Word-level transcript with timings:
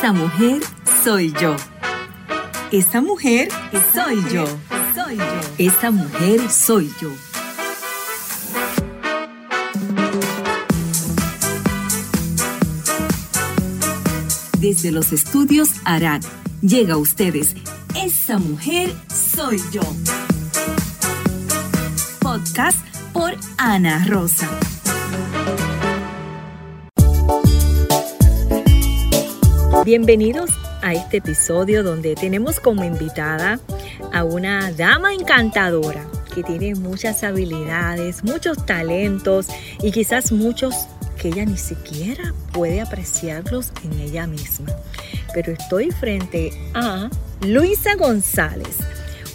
Esa 0.00 0.12
mujer 0.12 0.62
soy 1.02 1.32
yo. 1.32 1.56
Esa 2.70 3.00
mujer 3.00 3.48
soy 3.92 4.22
yo. 4.32 4.44
Soy 4.94 5.16
yo. 5.16 5.24
Esa 5.58 5.90
mujer 5.90 6.48
soy 6.48 6.88
yo. 7.00 7.10
Desde 14.60 14.92
los 14.92 15.12
estudios 15.12 15.70
Arad 15.84 16.22
llega 16.62 16.94
a 16.94 16.98
ustedes 16.98 17.56
Esa 17.96 18.38
mujer 18.38 18.94
soy 19.34 19.60
yo. 19.72 19.82
Podcast 22.20 22.78
por 23.12 23.34
Ana 23.56 24.04
Rosa. 24.06 24.48
Bienvenidos 29.88 30.50
a 30.82 30.92
este 30.92 31.16
episodio 31.16 31.82
donde 31.82 32.14
tenemos 32.14 32.60
como 32.60 32.84
invitada 32.84 33.58
a 34.12 34.22
una 34.22 34.70
dama 34.70 35.14
encantadora 35.14 36.06
que 36.34 36.42
tiene 36.42 36.74
muchas 36.74 37.24
habilidades, 37.24 38.22
muchos 38.22 38.66
talentos 38.66 39.46
y 39.80 39.90
quizás 39.90 40.30
muchos 40.30 40.74
que 41.18 41.28
ella 41.28 41.46
ni 41.46 41.56
siquiera 41.56 42.34
puede 42.52 42.82
apreciarlos 42.82 43.72
en 43.82 43.98
ella 43.98 44.26
misma. 44.26 44.66
Pero 45.32 45.52
estoy 45.52 45.90
frente 45.90 46.50
a 46.74 47.08
Luisa 47.40 47.94
González, 47.96 48.76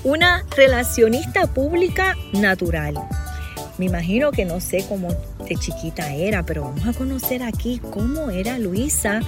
una 0.04 0.46
relacionista 0.56 1.48
pública 1.48 2.16
natural. 2.32 2.94
Me 3.80 3.86
imagino 3.86 4.32
que 4.32 4.46
no 4.46 4.60
sé 4.60 4.86
cómo 4.88 5.08
de 5.50 5.56
chiquita 5.56 6.14
era, 6.14 6.44
pero 6.44 6.62
vamos 6.62 6.86
a 6.86 6.94
conocer 6.94 7.42
aquí 7.42 7.82
cómo 7.92 8.30
era 8.30 8.60
Luisa 8.60 9.22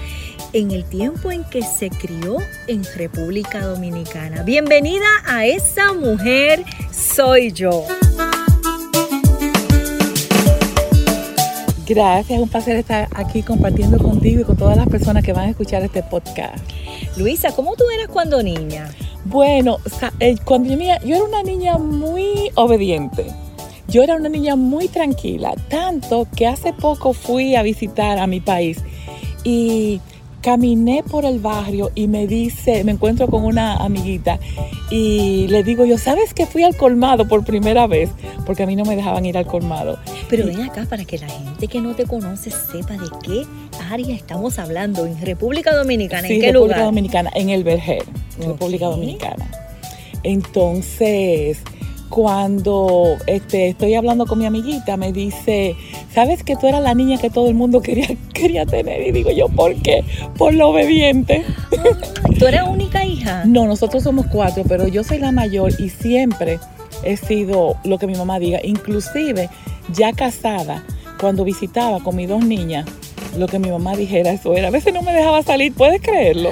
en 0.56 0.72
el 0.72 0.86
tiempo 0.86 1.34
en 1.34 1.44
que 1.44 1.62
se 1.62 1.90
crió 1.90 2.38
en 2.68 2.86
República 2.96 3.60
Dominicana. 3.60 4.42
Bienvenida 4.44 5.06
a 5.28 5.46
esa 5.46 5.92
mujer 5.92 6.64
soy 6.94 7.52
yo. 7.52 7.84
Gracias, 11.86 12.32
es 12.32 12.40
un 12.42 12.48
placer 12.48 12.78
estar 12.78 13.10
aquí 13.14 13.44
compartiendo 13.44 13.98
contigo 13.98 14.42
y 14.42 14.44
con 14.46 14.56
todas 14.56 14.78
las 14.78 14.88
personas 14.88 15.26
que 15.26 15.34
van 15.34 15.48
a 15.48 15.50
escuchar 15.50 15.84
este 15.84 16.02
podcast. 16.04 16.64
Luisa, 17.18 17.52
¿cómo 17.54 17.76
tú 17.76 17.84
eras 17.94 18.08
cuando 18.08 18.42
niña? 18.42 18.90
Bueno, 19.26 19.80
eh, 20.22 20.38
cuando 20.46 20.70
yo, 20.70 20.78
yo 21.06 21.16
era 21.16 21.26
una 21.26 21.44
niña 21.44 21.78
muy 21.78 22.50
obediente. 22.56 23.26
Yo 23.90 24.04
era 24.04 24.16
una 24.16 24.30
niña 24.30 24.56
muy 24.56 24.88
tranquila, 24.88 25.54
tanto 25.68 26.28
que 26.34 26.48
hace 26.48 26.72
poco 26.72 27.12
fui 27.12 27.56
a 27.56 27.62
visitar 27.62 28.20
a 28.20 28.26
mi 28.26 28.40
país 28.40 28.80
y 29.44 30.00
caminé 30.46 31.02
por 31.02 31.26
el 31.26 31.40
barrio 31.40 31.90
y 31.96 32.08
me 32.08 32.28
dice, 32.28 32.84
me 32.84 32.92
encuentro 32.92 33.26
con 33.28 33.44
una 33.44 33.78
amiguita 33.78 34.38
y 34.92 35.48
le 35.48 35.64
digo 35.64 35.86
yo, 35.86 35.98
¿sabes 35.98 36.36
que 36.36 36.46
fui 36.46 36.62
al 36.62 36.78
colmado 36.78 37.28
por 37.28 37.44
primera 37.44 37.88
vez? 37.88 38.12
Porque 38.46 38.62
a 38.62 38.68
mí 38.68 38.76
no 38.76 38.86
me 38.86 38.96
dejaban 38.96 39.26
ir 39.26 39.40
al 39.40 39.48
colmado. 39.48 39.98
Pero 40.30 40.46
ven 40.46 40.62
acá 40.62 40.86
para 40.88 41.04
que 41.04 41.18
la 41.18 41.28
gente 41.28 41.68
que 41.68 41.82
no 41.82 41.96
te 41.96 42.06
conoce 42.06 42.52
sepa 42.52 42.94
de 42.94 43.10
qué 43.24 43.48
área 43.90 44.16
estamos 44.16 44.60
hablando. 44.60 45.08
En 45.08 45.20
República 45.20 45.76
Dominicana, 45.76 46.28
¿en 46.28 46.40
qué 46.40 46.52
República 46.52 46.76
lugar? 46.76 46.86
Dominicana, 46.86 47.32
en 47.34 47.50
el 47.50 47.64
Verger, 47.64 48.04
República 48.38 48.86
Dominicana. 48.86 49.50
Entonces, 50.22 51.58
cuando 52.16 53.18
este, 53.28 53.68
estoy 53.68 53.94
hablando 53.94 54.26
con 54.26 54.40
mi 54.40 54.46
amiguita, 54.46 54.96
me 54.96 55.12
dice, 55.12 55.76
¿sabes 56.14 56.44
que 56.44 56.56
tú 56.56 56.66
eras 56.66 56.82
la 56.82 56.94
niña 56.94 57.18
que 57.18 57.30
todo 57.30 57.50
el 57.50 57.56
mundo 57.56 57.82
quería, 57.82 58.08
quería 58.34 58.66
tener? 58.66 59.06
Y 59.06 59.12
digo 59.12 59.32
yo, 59.32 59.50
¿por 59.50 59.76
qué? 59.82 60.06
Por 60.38 60.54
lo 60.54 60.70
obediente. 60.70 61.44
¿Tú 62.40 62.48
eres 62.48 62.62
única 62.62 63.04
hija? 63.04 63.44
No, 63.44 63.66
nosotros 63.66 64.02
somos 64.02 64.28
cuatro, 64.28 64.64
pero 64.66 64.88
yo 64.88 65.04
soy 65.04 65.18
la 65.18 65.34
mayor 65.34 65.74
y 65.78 65.90
siempre 65.90 66.58
he 67.04 67.18
sido 67.18 67.76
lo 67.84 67.98
que 67.98 68.08
mi 68.08 68.16
mamá 68.16 68.40
diga. 68.40 68.60
Inclusive, 68.64 69.50
ya 69.92 70.14
casada, 70.14 70.86
cuando 71.20 71.44
visitaba 71.44 72.00
con 72.00 72.16
mis 72.16 72.30
dos 72.30 72.46
niñas, 72.46 72.86
lo 73.38 73.48
que 73.48 73.60
mi 73.60 73.70
mamá 73.70 73.98
dijera, 73.98 74.32
eso 74.32 74.54
era. 74.54 74.70
A 74.70 74.72
veces 74.72 74.94
no 74.94 75.02
me 75.02 75.12
dejaba 75.12 75.44
salir, 75.44 75.74
¿puedes 75.74 76.02
creerlo? 76.02 76.52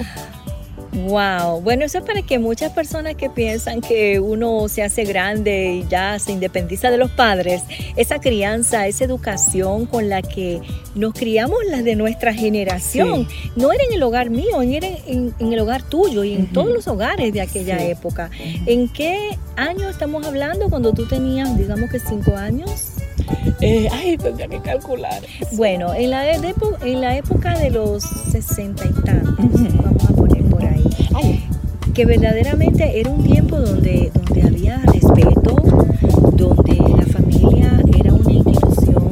Wow, 0.93 1.61
bueno, 1.61 1.85
eso 1.85 1.97
es 1.97 2.03
para 2.03 2.21
que 2.21 2.37
muchas 2.37 2.71
personas 2.71 3.15
que 3.15 3.29
piensan 3.29 3.81
que 3.81 4.19
uno 4.19 4.67
se 4.69 4.83
hace 4.83 5.05
grande 5.05 5.81
y 5.83 5.87
ya 5.89 6.19
se 6.19 6.31
independiza 6.31 6.91
de 6.91 6.97
los 6.97 7.09
padres, 7.11 7.63
esa 7.95 8.19
crianza, 8.19 8.87
esa 8.87 9.03
educación 9.03 9.87
con 9.87 10.07
la 10.07 10.21
que 10.21 10.61
nos 10.93 11.13
criamos 11.13 11.57
las 11.69 11.83
de 11.83 11.95
nuestra 11.95 12.33
generación, 12.33 13.27
sí. 13.27 13.51
no 13.55 13.71
era 13.71 13.83
en 13.85 13.93
el 13.93 14.03
hogar 14.03 14.29
mío, 14.29 14.61
era 14.61 14.87
en, 15.07 15.33
en 15.39 15.53
el 15.53 15.59
hogar 15.59 15.81
tuyo 15.81 16.23
y 16.23 16.33
en 16.33 16.43
uh 16.43 16.45
-huh. 16.45 16.53
todos 16.53 16.69
los 16.69 16.87
hogares 16.87 17.33
de 17.33 17.41
aquella 17.41 17.79
sí. 17.79 17.85
época. 17.85 18.29
Uh 18.31 18.43
-huh. 18.43 18.63
¿En 18.67 18.89
qué 18.89 19.37
año 19.55 19.89
estamos 19.89 20.25
hablando 20.27 20.69
cuando 20.69 20.93
tú 20.93 21.07
tenías, 21.07 21.57
digamos 21.57 21.89
que 21.89 21.99
cinco 21.99 22.35
años? 22.35 22.69
Eh, 23.61 23.87
ay, 23.91 24.17
tendría 24.17 24.47
que 24.47 24.59
calcular. 24.61 25.21
Bueno, 25.53 25.93
en 25.93 26.09
la, 26.11 26.21
de, 26.21 26.53
en 26.81 27.01
la 27.01 27.17
época 27.17 27.57
de 27.57 27.69
los 27.69 28.03
sesenta 28.31 28.85
y 28.85 28.93
tantos, 29.03 29.39
uh 29.39 29.49
-huh. 29.49 29.83
vamos 29.83 30.03
a 30.03 30.13
poner. 30.13 30.42
Que 31.93 32.05
verdaderamente 32.05 32.99
era 32.99 33.09
un 33.11 33.23
tiempo 33.23 33.59
donde, 33.59 34.11
donde 34.13 34.41
había 34.41 34.77
respeto, 34.77 35.55
donde 36.35 36.75
la 36.75 37.05
familia 37.05 37.83
era 37.97 38.13
una 38.13 38.31
institución 38.31 39.11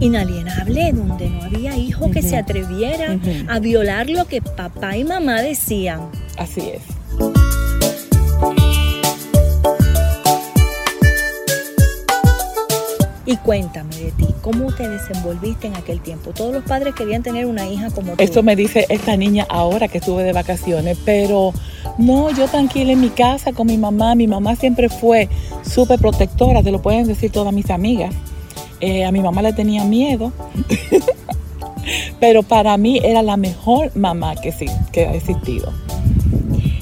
inalienable, 0.00 0.92
donde 0.92 1.30
no 1.30 1.42
había 1.42 1.76
hijo 1.76 2.06
uh 2.06 2.08
-huh. 2.08 2.12
que 2.12 2.22
se 2.22 2.36
atreviera 2.36 3.18
a 3.48 3.58
violar 3.58 4.08
lo 4.08 4.26
que 4.26 4.40
papá 4.40 4.96
y 4.96 5.04
mamá 5.04 5.42
decían. 5.42 6.00
Así 6.38 6.60
es. 6.60 6.93
Cuéntame 13.54 13.94
de 13.94 14.10
ti, 14.10 14.26
¿cómo 14.42 14.72
te 14.74 14.88
desenvolviste 14.88 15.68
en 15.68 15.76
aquel 15.76 16.00
tiempo? 16.00 16.32
Todos 16.32 16.52
los 16.52 16.64
padres 16.64 16.92
querían 16.92 17.22
tener 17.22 17.46
una 17.46 17.68
hija 17.68 17.88
como 17.90 18.14
tú. 18.14 18.16
Esto 18.18 18.42
me 18.42 18.56
dice 18.56 18.84
esta 18.88 19.16
niña 19.16 19.46
ahora 19.48 19.86
que 19.86 19.98
estuve 19.98 20.24
de 20.24 20.32
vacaciones, 20.32 20.98
pero 21.04 21.52
no, 21.96 22.32
yo 22.32 22.48
tranquila 22.48 22.90
en 22.90 23.00
mi 23.00 23.10
casa 23.10 23.52
con 23.52 23.68
mi 23.68 23.78
mamá. 23.78 24.16
Mi 24.16 24.26
mamá 24.26 24.56
siempre 24.56 24.88
fue 24.88 25.28
súper 25.62 26.00
protectora, 26.00 26.64
te 26.64 26.72
lo 26.72 26.82
pueden 26.82 27.06
decir 27.06 27.30
todas 27.30 27.54
mis 27.54 27.70
amigas. 27.70 28.12
Eh, 28.80 29.04
a 29.04 29.12
mi 29.12 29.20
mamá 29.20 29.40
le 29.40 29.52
tenía 29.52 29.84
miedo, 29.84 30.32
pero 32.18 32.42
para 32.42 32.76
mí 32.76 33.00
era 33.04 33.22
la 33.22 33.36
mejor 33.36 33.92
mamá 33.94 34.34
que, 34.34 34.50
sí, 34.50 34.66
que 34.90 35.06
ha 35.06 35.14
existido. 35.14 35.72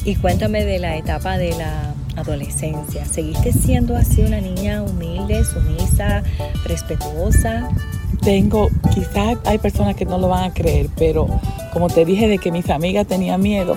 Y 0.07 0.17
cuéntame 0.17 0.65
de 0.65 0.79
la 0.79 0.97
etapa 0.97 1.37
de 1.37 1.51
la 1.51 1.92
adolescencia. 2.17 3.05
¿Seguiste 3.05 3.53
siendo 3.53 3.97
así 3.97 4.23
una 4.23 4.41
niña 4.41 4.83
humilde, 4.83 5.45
sumisa, 5.45 6.23
respetuosa? 6.65 7.69
Tengo, 8.23 8.69
quizás 8.95 9.39
hay 9.45 9.59
personas 9.59 9.97
que 9.97 10.05
no 10.05 10.19
lo 10.19 10.29
van 10.29 10.51
a 10.51 10.55
creer, 10.55 10.89
pero 10.97 11.27
como 11.73 11.89
te 11.89 12.05
dije 12.05 12.29
de 12.29 12.39
que 12.39 12.53
mis 12.53 12.71
amigas 12.71 13.07
tenían 13.07 13.41
miedo, 13.41 13.77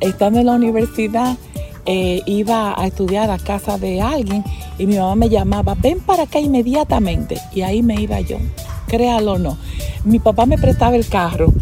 estando 0.00 0.40
en 0.40 0.46
la 0.46 0.52
universidad 0.52 1.36
eh, 1.84 2.22
iba 2.26 2.80
a 2.80 2.86
estudiar 2.86 3.30
a 3.30 3.38
casa 3.38 3.76
de 3.76 4.00
alguien 4.00 4.44
y 4.78 4.86
mi 4.86 4.98
mamá 4.98 5.16
me 5.16 5.28
llamaba, 5.28 5.74
ven 5.74 6.00
para 6.00 6.24
acá 6.24 6.38
inmediatamente. 6.38 7.38
Y 7.52 7.62
ahí 7.62 7.82
me 7.82 8.00
iba 8.00 8.20
yo, 8.20 8.38
créalo 8.86 9.32
o 9.32 9.38
no. 9.38 9.58
Mi 10.04 10.18
papá 10.18 10.46
me 10.46 10.58
prestaba 10.58 10.96
el 10.96 11.06
carro 11.06 11.52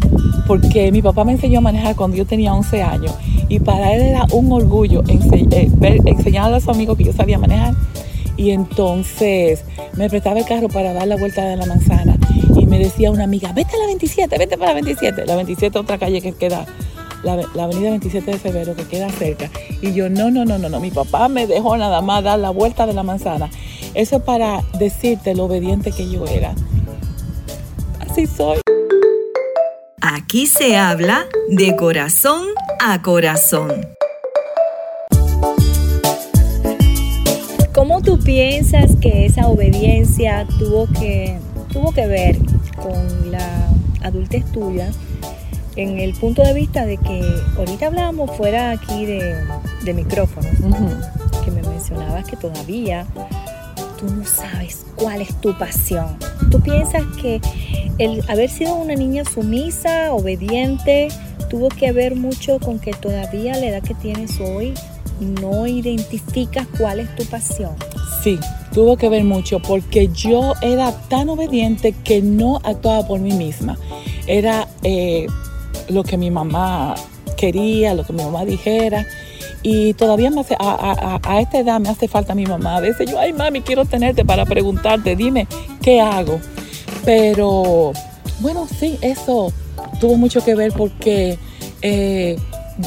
porque 0.47 0.91
mi 0.91 1.01
papá 1.01 1.23
me 1.23 1.33
enseñó 1.33 1.59
a 1.59 1.61
manejar 1.61 1.95
cuando 1.95 2.17
yo 2.17 2.25
tenía 2.25 2.53
11 2.53 2.81
años 2.81 3.13
y 3.51 3.59
para 3.59 3.93
él 3.93 4.01
era 4.01 4.25
un 4.31 4.49
orgullo 4.53 5.03
eh, 5.09 5.69
ver, 5.73 5.97
enseñarle 6.05 6.55
a 6.55 6.59
sus 6.61 6.69
amigos 6.69 6.97
que 6.97 7.03
yo 7.03 7.11
sabía 7.11 7.37
manejar. 7.37 7.73
Y 8.37 8.51
entonces 8.51 9.65
me 9.97 10.09
prestaba 10.09 10.39
el 10.39 10.45
carro 10.45 10.69
para 10.69 10.93
dar 10.93 11.05
la 11.05 11.17
vuelta 11.17 11.43
de 11.43 11.57
la 11.57 11.65
manzana 11.65 12.15
y 12.55 12.65
me 12.65 12.79
decía 12.79 13.11
una 13.11 13.25
amiga, 13.25 13.51
vete 13.51 13.75
a 13.75 13.79
la 13.79 13.87
27, 13.87 14.37
vete 14.37 14.57
para 14.57 14.69
la 14.69 14.75
27. 14.75 15.25
La 15.25 15.35
27 15.35 15.77
otra 15.77 15.97
calle 15.97 16.21
que 16.21 16.31
queda, 16.31 16.65
la, 17.25 17.41
la, 17.53 17.65
avenida 17.65 17.89
27 17.89 18.31
de 18.31 18.37
febrero 18.37 18.73
que 18.73 18.85
queda 18.85 19.09
cerca. 19.09 19.49
Y 19.81 19.91
yo, 19.91 20.09
no, 20.09 20.31
no, 20.31 20.45
no, 20.45 20.57
no, 20.57 20.69
no, 20.69 20.79
mi 20.79 20.91
papá 20.91 21.27
me 21.27 21.45
dejó 21.45 21.75
nada 21.75 22.01
más 22.01 22.23
dar 22.23 22.39
la 22.39 22.51
vuelta 22.51 22.85
de 22.85 22.93
la 22.93 23.03
manzana. 23.03 23.49
Eso 23.95 24.15
es 24.15 24.21
para 24.23 24.63
decirte 24.79 25.35
lo 25.35 25.43
obediente 25.43 25.91
que 25.91 26.09
yo 26.09 26.25
era. 26.25 26.55
Así 27.99 28.27
soy. 28.27 28.61
Aquí 30.03 30.47
se 30.47 30.77
habla 30.77 31.27
de 31.47 31.75
corazón 31.75 32.47
a 32.79 33.03
corazón. 33.03 33.69
¿Cómo 37.71 38.01
tú 38.01 38.17
piensas 38.17 38.95
que 38.99 39.27
esa 39.27 39.45
obediencia 39.47 40.47
tuvo 40.57 40.87
que, 40.87 41.37
tuvo 41.71 41.93
que 41.93 42.07
ver 42.07 42.39
con 42.81 43.31
la 43.31 43.69
adultez 44.01 44.43
tuya 44.51 44.89
en 45.75 45.99
el 45.99 46.15
punto 46.15 46.41
de 46.41 46.55
vista 46.55 46.87
de 46.87 46.97
que 46.97 47.21
ahorita 47.55 47.85
hablábamos 47.85 48.35
fuera 48.35 48.71
aquí 48.71 49.05
de, 49.05 49.35
de 49.83 49.93
micrófonos, 49.93 50.59
uh 50.61 50.69
-huh. 50.69 51.45
que 51.45 51.51
me 51.51 51.61
mencionabas 51.61 52.25
que 52.25 52.37
todavía 52.37 53.05
tú 54.01 54.07
no 54.13 54.25
sabes 54.25 54.85
cuál 54.95 55.21
es 55.21 55.39
tu 55.41 55.55
pasión. 55.57 56.17
¿Tú 56.49 56.59
piensas 56.59 57.03
que 57.21 57.39
el 57.99 58.23
haber 58.27 58.49
sido 58.49 58.75
una 58.75 58.95
niña 58.95 59.23
sumisa, 59.23 60.11
obediente, 60.11 61.09
tuvo 61.49 61.69
que 61.69 61.91
ver 61.91 62.15
mucho 62.15 62.59
con 62.59 62.79
que 62.79 62.91
todavía 62.93 63.53
la 63.53 63.67
edad 63.67 63.83
que 63.83 63.93
tienes 63.93 64.39
hoy 64.39 64.73
no 65.21 65.67
identificas 65.67 66.67
cuál 66.79 66.99
es 66.99 67.15
tu 67.15 67.23
pasión. 67.25 67.75
Sí, 68.23 68.39
tuvo 68.73 68.97
que 68.97 69.07
ver 69.07 69.23
mucho 69.23 69.59
porque 69.59 70.09
yo 70.09 70.53
era 70.61 70.91
tan 71.09 71.29
obediente 71.29 71.93
que 72.03 72.23
no 72.23 72.57
actuaba 72.63 73.05
por 73.05 73.19
mí 73.19 73.31
misma. 73.31 73.77
Era 74.25 74.67
eh, 74.81 75.27
lo 75.89 76.03
que 76.03 76.17
mi 76.17 76.31
mamá 76.31 76.95
quería, 77.37 77.93
lo 77.93 78.03
que 78.03 78.13
mi 78.13 78.23
mamá 78.23 78.45
dijera. 78.45 79.05
Y 79.63 79.93
todavía 79.93 80.31
me 80.31 80.41
hace, 80.41 80.55
a, 80.59 81.19
a, 81.23 81.41
esta 81.41 81.59
edad 81.59 81.79
me 81.79 81.89
hace 81.89 82.07
falta 82.07 82.35
mi 82.35 82.45
mamá. 82.45 82.77
A 82.77 82.79
veces 82.79 83.09
yo, 83.09 83.19
ay 83.19 83.33
mami, 83.33 83.61
quiero 83.61 83.85
tenerte 83.85 84.25
para 84.25 84.45
preguntarte, 84.45 85.15
dime, 85.15 85.47
¿qué 85.81 86.01
hago? 86.01 86.39
Pero 87.05 87.93
bueno, 88.39 88.67
sí, 88.67 88.97
eso 89.01 89.53
tuvo 89.99 90.17
mucho 90.17 90.43
que 90.43 90.55
ver 90.55 90.71
porque 90.73 91.37
eh, 91.81 92.37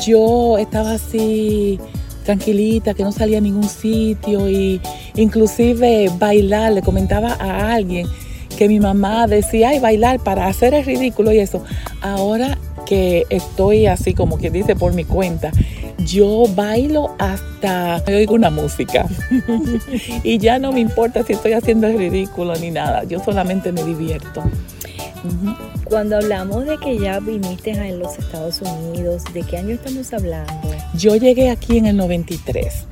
yo 0.05 0.59
estaba 0.59 0.93
así 0.93 1.79
tranquilita, 2.25 2.95
que 2.95 3.05
no 3.05 3.13
salía 3.13 3.39
a 3.39 3.41
ningún 3.41 3.69
sitio 3.69 4.49
y 4.49 4.81
inclusive 5.15 6.11
bailar, 6.19 6.73
le 6.73 6.83
comentaba 6.83 7.37
a 7.39 7.75
alguien 7.75 8.09
que 8.57 8.69
mi 8.69 8.81
mamá 8.81 9.27
decía, 9.27 9.71
ay, 9.71 9.81
bailar 9.81 10.21
para 10.21 10.47
hacer 10.47 10.75
el 10.75 10.85
ridículo 10.85 11.33
y 11.33 11.39
eso. 11.39 11.63
Ahora 12.01 12.57
que 12.87 13.25
estoy 13.31 13.87
así 13.87 14.15
como 14.15 14.39
quien 14.39 14.53
dice 14.53 14.77
por 14.77 14.93
mi 14.93 15.05
cuenta, 15.05 15.51
yo 15.99 16.45
bailo 16.55 17.15
hasta 17.19 18.03
me 18.07 18.17
oigo 18.17 18.35
una 18.35 18.51
música 18.51 19.07
y 20.23 20.39
ya 20.39 20.59
no 20.59 20.73
me 20.73 20.81
importa 20.81 21.23
si 21.23 21.35
estoy 21.35 21.53
haciendo 21.53 21.87
el 21.87 21.99
ridículo 21.99 22.55
ni 22.57 22.71
nada, 22.71 23.05
yo 23.05 23.23
solamente 23.23 23.73
me 23.73 23.83
divierto. 23.85 24.43
Cuando 25.85 26.17
hablamos 26.17 26.67
de 26.67 26.77
que 26.79 26.99
ya 26.99 27.19
viniste 27.21 27.71
en 27.71 27.99
los 27.99 28.19
Estados 28.19 28.61
Unidos, 28.61 29.23
¿de 29.33 29.43
qué 29.43 29.59
año 29.59 29.75
estamos 29.75 30.13
hablando? 30.13 30.53
Yo 30.95 31.17
llegué 31.17 31.51
aquí 31.51 31.79
en 31.79 31.87
el 31.87 31.97
93. 31.97 32.87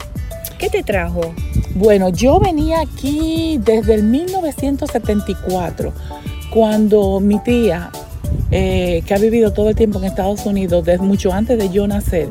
¿Qué 0.59 0.71
te 0.71 0.83
trajo? 0.83 1.35
Bueno, 1.75 2.09
yo 2.11 2.39
venía 2.39 2.81
aquí 2.81 3.59
desde 3.65 3.95
el 3.95 4.05
1974, 4.05 5.93
cuando 6.51 7.19
mi 7.21 7.39
tía, 7.41 7.91
eh, 8.51 9.03
que 9.05 9.15
ha 9.15 9.19
vivido 9.19 9.53
todo 9.53 9.71
el 9.71 9.77
tiempo 9.77 9.99
en 9.99 10.05
Estados 10.05 10.47
Unidos, 10.47 10.85
desde 10.85 11.03
mucho 11.03 11.33
antes 11.33 11.59
de 11.59 11.69
yo 11.71 11.87
nacer, 11.87 12.29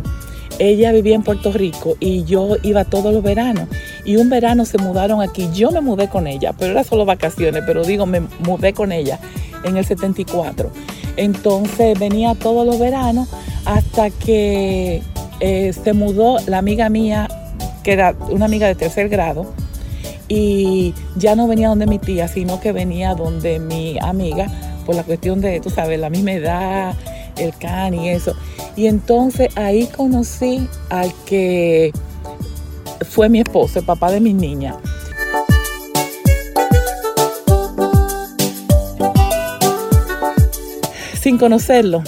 ella 0.62 0.92
vivía 0.92 1.16
en 1.16 1.24
Puerto 1.24 1.52
Rico 1.52 1.98
y 2.00 2.24
yo 2.24 2.56
iba 2.62 2.86
todos 2.86 3.12
los 3.12 3.24
veranos. 3.24 3.68
Y 4.06 4.18
un 4.18 4.30
verano 4.30 4.64
se 4.66 4.78
mudaron 4.78 5.20
aquí. 5.20 5.50
Yo 5.54 5.72
me 5.72 5.82
mudé 5.82 6.08
con 6.08 6.28
ella, 6.28 6.54
pero 6.54 6.72
era 6.72 6.84
solo 6.84 7.04
vacaciones, 7.04 7.64
pero 7.66 7.84
digo, 7.84 8.06
me 8.06 8.22
mudé 8.46 8.72
con 8.74 8.92
ella 8.92 9.20
en 9.64 9.78
el 9.78 9.86
74. 9.86 10.70
Entonces 11.18 11.98
venía 11.98 12.36
todos 12.36 12.66
los 12.66 12.78
veranos 12.78 13.28
hasta 13.66 14.12
que 14.12 15.02
eh, 15.40 15.74
se 15.74 15.94
mudó 15.94 16.38
la 16.46 16.60
amiga 16.60 16.90
mía, 16.90 17.28
que 17.82 17.94
era 17.94 18.16
una 18.30 18.46
amiga 18.46 18.68
de 18.68 18.76
tercer 18.76 19.10
grado, 19.10 19.52
y 20.28 20.94
ya 21.16 21.36
no 21.36 21.48
venía 21.48 21.70
donde 21.70 21.88
mi 21.88 21.98
tía, 21.98 22.28
sino 22.28 22.60
que 22.60 22.72
venía 22.72 23.16
donde 23.16 23.58
mi 23.60 23.98
amiga, 24.00 24.48
por 24.86 24.94
la 24.94 25.04
cuestión 25.04 25.42
de, 25.42 25.60
tú 25.60 25.72
sabes, 25.72 26.00
la 26.00 26.12
misma 26.12 26.34
edad, 26.34 26.96
el 27.38 27.54
can 27.56 27.94
y 27.94 28.10
eso. 28.10 28.36
Y 28.76 28.88
entonces 28.88 29.56
ahí 29.58 29.88
conocí 29.88 30.68
al 30.90 31.14
que 31.26 31.92
fue 33.10 33.30
mi 33.30 33.40
esposo, 33.40 33.80
el 33.80 33.86
papá 33.86 34.12
de 34.12 34.20
mis 34.20 34.36
niñas. 34.36 34.76
sin 41.22 41.38
conocerlo, 41.38 42.02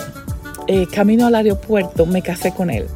eh, 0.68 0.88
camino 0.92 1.28
al 1.28 1.36
aeropuerto, 1.36 2.08
me 2.08 2.24
casé 2.24 2.52
con 2.52 2.72
él. 2.72 2.88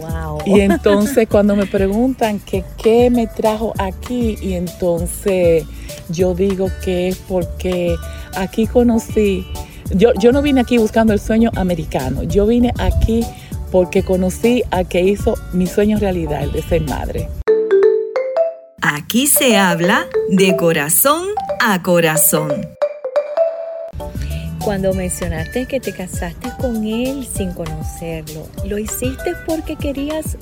Wow. 0.00 0.38
Y 0.46 0.60
entonces 0.60 1.28
cuando 1.28 1.54
me 1.54 1.66
preguntan 1.66 2.40
que 2.40 2.64
qué 2.82 3.10
me 3.10 3.26
trajo 3.26 3.74
aquí, 3.78 4.38
y 4.40 4.54
entonces 4.54 5.64
yo 6.08 6.34
digo 6.34 6.68
que 6.82 7.08
es 7.08 7.16
porque 7.16 7.94
aquí 8.36 8.66
conocí, 8.66 9.46
yo, 9.90 10.12
yo 10.14 10.32
no 10.32 10.42
vine 10.42 10.60
aquí 10.60 10.78
buscando 10.78 11.12
el 11.12 11.20
sueño 11.20 11.50
americano, 11.56 12.22
yo 12.22 12.46
vine 12.46 12.72
aquí 12.78 13.24
porque 13.70 14.02
conocí 14.02 14.62
a 14.70 14.84
que 14.84 15.02
hizo 15.02 15.34
mi 15.52 15.66
sueño 15.66 15.98
realidad, 15.98 16.42
el 16.42 16.52
de 16.52 16.62
ser 16.62 16.82
madre. 16.82 17.28
Aquí 18.80 19.26
se 19.26 19.56
habla 19.56 20.06
de 20.30 20.56
corazón 20.56 21.26
a 21.60 21.82
corazón 21.82 22.78
cuando 24.68 24.92
mencionaste 24.92 25.64
que 25.64 25.80
te 25.80 25.94
casaste 25.94 26.50
con 26.60 26.84
él 26.84 27.26
sin 27.26 27.52
conocerlo, 27.52 28.46
¿lo 28.66 28.76
hiciste 28.76 29.34
porque 29.46 29.76
querías 29.76 30.36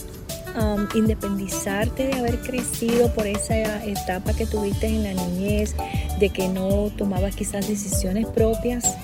um, 0.61 0.85
independizarte 0.97 2.09
de 2.09 2.15
haber 2.15 2.41
crecido 2.41 3.15
por 3.15 3.29
esa 3.29 3.85
etapa 3.85 4.33
que 4.33 4.45
tuviste 4.45 4.89
en 4.89 5.05
la 5.05 5.13
niñez, 5.13 5.77
de 6.19 6.31
que 6.31 6.49
no 6.49 6.91
tomabas 6.99 7.37
quizás 7.37 7.69
decisiones 7.69 8.27
propias? 8.27 8.97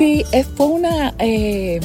Sí, 0.00 0.24
fue 0.56 0.64
una... 0.64 1.12
Eh, 1.18 1.78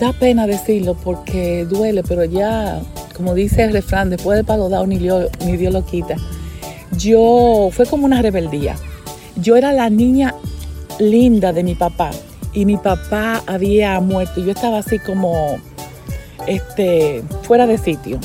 da 0.00 0.12
pena 0.12 0.48
decirlo 0.48 0.94
porque 0.94 1.64
duele, 1.64 2.02
pero 2.02 2.24
ya, 2.24 2.82
como 3.14 3.32
dice 3.32 3.62
el 3.62 3.72
refrán, 3.72 4.10
después 4.10 4.34
del 4.34 4.44
palo 4.44 4.68
dado 4.68 4.88
ni 4.88 4.98
Dios, 4.98 5.30
ni 5.44 5.56
Dios 5.56 5.72
lo 5.72 5.86
quita. 5.86 6.16
Yo, 6.98 7.68
fue 7.70 7.86
como 7.86 8.06
una 8.06 8.22
rebeldía. 8.22 8.74
Yo 9.36 9.54
era 9.54 9.72
la 9.72 9.88
niña 9.88 10.34
linda 10.98 11.52
de 11.52 11.62
mi 11.62 11.76
papá 11.76 12.10
y 12.52 12.64
mi 12.64 12.76
papá 12.76 13.44
había 13.46 14.00
muerto. 14.00 14.40
Yo 14.40 14.50
estaba 14.50 14.78
así 14.78 14.98
como 14.98 15.58
este, 16.48 17.22
fuera 17.42 17.68
de 17.68 17.78
sitio. 17.78 18.18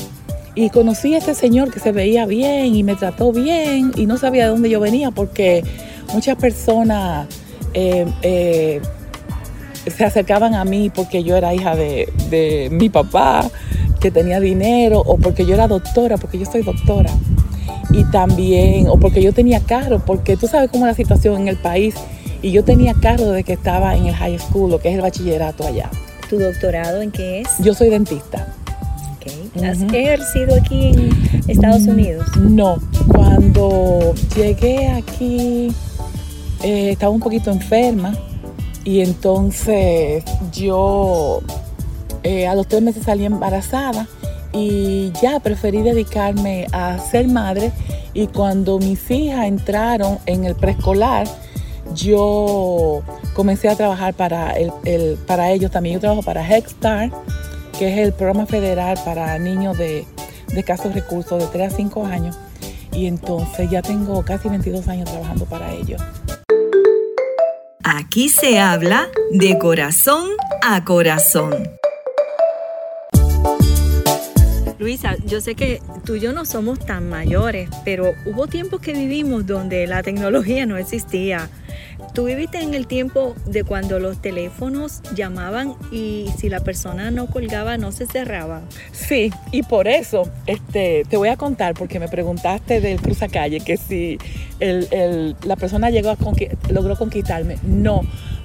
Y 0.56 0.70
conocí 0.70 1.14
a 1.14 1.18
este 1.18 1.36
señor 1.36 1.70
que 1.70 1.78
se 1.78 1.92
veía 1.92 2.26
bien 2.26 2.74
y 2.74 2.82
me 2.82 2.96
trató 2.96 3.30
bien 3.30 3.92
y 3.94 4.06
no 4.06 4.16
sabía 4.16 4.46
de 4.46 4.50
dónde 4.50 4.70
yo 4.70 4.80
venía 4.80 5.12
porque 5.12 5.62
muchas 6.12 6.36
personas 6.36 7.28
eh, 7.74 8.06
eh, 8.22 8.80
se 9.86 10.04
acercaban 10.04 10.54
a 10.54 10.64
mí 10.64 10.90
porque 10.94 11.24
yo 11.24 11.36
era 11.36 11.54
hija 11.54 11.74
de, 11.74 12.12
de 12.30 12.68
mi 12.70 12.88
papá, 12.88 13.50
que 14.00 14.10
tenía 14.10 14.40
dinero, 14.40 15.00
o 15.00 15.16
porque 15.16 15.46
yo 15.46 15.54
era 15.54 15.68
doctora, 15.68 16.16
porque 16.16 16.38
yo 16.38 16.44
soy 16.44 16.62
doctora. 16.62 17.10
Y 17.90 18.04
también, 18.04 18.88
o 18.88 18.98
porque 18.98 19.22
yo 19.22 19.32
tenía 19.32 19.60
carro, 19.60 20.00
porque 20.04 20.36
tú 20.36 20.46
sabes 20.46 20.70
cómo 20.70 20.86
es 20.86 20.92
la 20.92 20.96
situación 20.96 21.42
en 21.42 21.48
el 21.48 21.56
país 21.56 21.94
y 22.42 22.50
yo 22.50 22.64
tenía 22.64 22.94
carro 22.94 23.26
desde 23.26 23.44
que 23.44 23.52
estaba 23.52 23.96
en 23.96 24.06
el 24.06 24.14
high 24.14 24.38
school, 24.38 24.70
lo 24.70 24.80
que 24.80 24.88
es 24.88 24.96
el 24.96 25.02
bachillerato 25.02 25.64
allá. 25.64 25.88
¿Tu 26.28 26.38
doctorado 26.38 27.00
en 27.00 27.12
qué 27.12 27.42
es? 27.42 27.48
Yo 27.60 27.74
soy 27.74 27.90
dentista. 27.90 28.48
¿Has 29.62 29.82
ejercido 29.82 30.56
aquí 30.56 30.88
en 30.88 31.10
Estados 31.46 31.82
Unidos? 31.82 32.26
No, 32.38 32.78
cuando 33.06 34.14
llegué 34.34 34.88
aquí 34.88 35.70
eh, 36.62 36.90
estaba 36.90 37.12
un 37.12 37.20
poquito 37.20 37.50
enferma 37.50 38.12
y 38.84 39.00
entonces 39.00 40.24
yo 40.52 41.40
eh, 42.22 42.46
a 42.46 42.54
los 42.54 42.68
tres 42.68 42.82
meses 42.82 43.04
salí 43.04 43.24
embarazada 43.24 44.06
y 44.52 45.12
ya 45.22 45.40
preferí 45.40 45.82
dedicarme 45.82 46.66
a 46.72 46.98
ser 46.98 47.26
madre 47.28 47.72
y 48.14 48.26
cuando 48.26 48.78
mis 48.78 49.10
hijas 49.10 49.46
entraron 49.46 50.18
en 50.26 50.44
el 50.44 50.54
preescolar, 50.54 51.26
yo 51.94 53.02
comencé 53.34 53.68
a 53.68 53.76
trabajar 53.76 54.14
para, 54.14 54.52
el, 54.52 55.18
para 55.26 55.50
ellos 55.50 55.70
también. 55.70 55.94
Yo 55.94 56.00
trabajo 56.00 56.22
para 56.22 56.46
Hexstar, 56.46 57.10
que 57.78 57.92
es 57.92 57.98
el 57.98 58.12
programa 58.12 58.46
federal 58.46 58.98
para 59.04 59.38
niños 59.38 59.78
de, 59.78 60.04
de 60.52 60.60
escasos 60.60 60.94
recursos 60.94 61.42
de 61.42 61.46
3 61.46 61.72
a 61.72 61.76
5 61.76 62.06
años. 62.06 62.38
Y 62.92 63.06
entonces 63.06 63.70
ya 63.70 63.80
tengo 63.80 64.22
casi 64.22 64.48
22 64.50 64.86
años 64.88 65.10
trabajando 65.10 65.46
para 65.46 65.72
ellos. 65.72 66.02
Aquí 67.84 68.28
se 68.28 68.60
habla 68.60 69.08
de 69.32 69.58
corazón 69.58 70.30
a 70.62 70.84
corazón. 70.84 71.52
Luisa, 74.82 75.16
yo 75.26 75.40
sé 75.40 75.54
que 75.54 75.80
tú 76.04 76.16
y 76.16 76.20
yo 76.20 76.32
no 76.32 76.44
somos 76.44 76.80
tan 76.80 77.08
mayores, 77.08 77.70
pero 77.84 78.14
hubo 78.26 78.48
tiempos 78.48 78.80
que 78.80 78.92
vivimos 78.92 79.46
donde 79.46 79.86
la 79.86 80.02
tecnología 80.02 80.66
no 80.66 80.76
existía 80.76 81.48
Tú 82.14 82.24
viviste 82.24 82.58
en 82.58 82.74
el 82.74 82.86
tiempo 82.86 83.34
de 83.46 83.64
cuando 83.64 83.98
los 83.98 84.20
teléfonos 84.20 85.00
llamaban 85.14 85.74
y 85.90 86.26
si 86.36 86.50
la 86.50 86.60
persona 86.60 87.10
no 87.10 87.26
colgaba 87.26 87.78
no 87.78 87.90
se 87.90 88.06
cerraba. 88.06 88.60
Sí, 88.92 89.32
y 89.50 89.62
por 89.62 89.88
eso 89.88 90.28
este, 90.46 91.04
te 91.08 91.16
voy 91.16 91.30
a 91.30 91.36
contar, 91.36 91.72
porque 91.72 91.98
me 91.98 92.08
preguntaste 92.08 92.82
del 92.82 93.00
cruzacalle, 93.00 93.60
que 93.60 93.78
si 93.78 94.18
la 94.60 95.56
persona 95.56 95.88
llegó 95.88 96.10
a 96.10 96.18
logró 96.68 96.96
conquistarme. 96.96 97.56
No, 97.62 98.02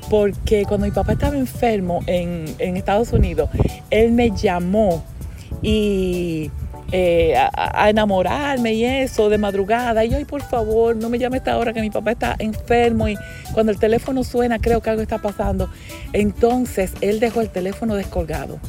porque 0.09 0.63
cuando 0.65 0.85
mi 0.85 0.93
papá 0.93 1.13
estaba 1.13 1.35
enfermo 1.35 1.99
en, 2.07 2.45
en 2.59 2.77
Estados 2.77 3.11
Unidos, 3.11 3.49
él 3.89 4.13
me 4.13 4.31
llamó 4.31 5.03
y 5.61 6.51
eh, 6.91 7.35
a, 7.35 7.89
enamorarme 7.89 8.73
y 8.73 8.85
eso 8.85 9.29
de 9.29 9.37
madrugada. 9.37 10.05
Y 10.05 10.09
yo, 10.09 10.17
ay, 10.17 10.25
por 10.25 10.41
favor, 10.43 10.95
no 10.95 11.09
me 11.09 11.19
llame 11.19 11.37
esta 11.37 11.57
hora 11.57 11.73
que 11.73 11.81
mi 11.81 11.89
papá 11.89 12.11
está 12.11 12.35
enfermo 12.39 13.07
y 13.09 13.17
cuando 13.53 13.71
el 13.71 13.79
teléfono 13.79 14.23
suena 14.23 14.59
creo 14.59 14.81
que 14.81 14.89
algo 14.89 15.01
está 15.01 15.17
pasando. 15.17 15.69
Entonces 16.13 16.93
él 17.01 17.19
dejó 17.19 17.41
el 17.41 17.49
teléfono 17.49 17.95
descolgado 17.95 18.59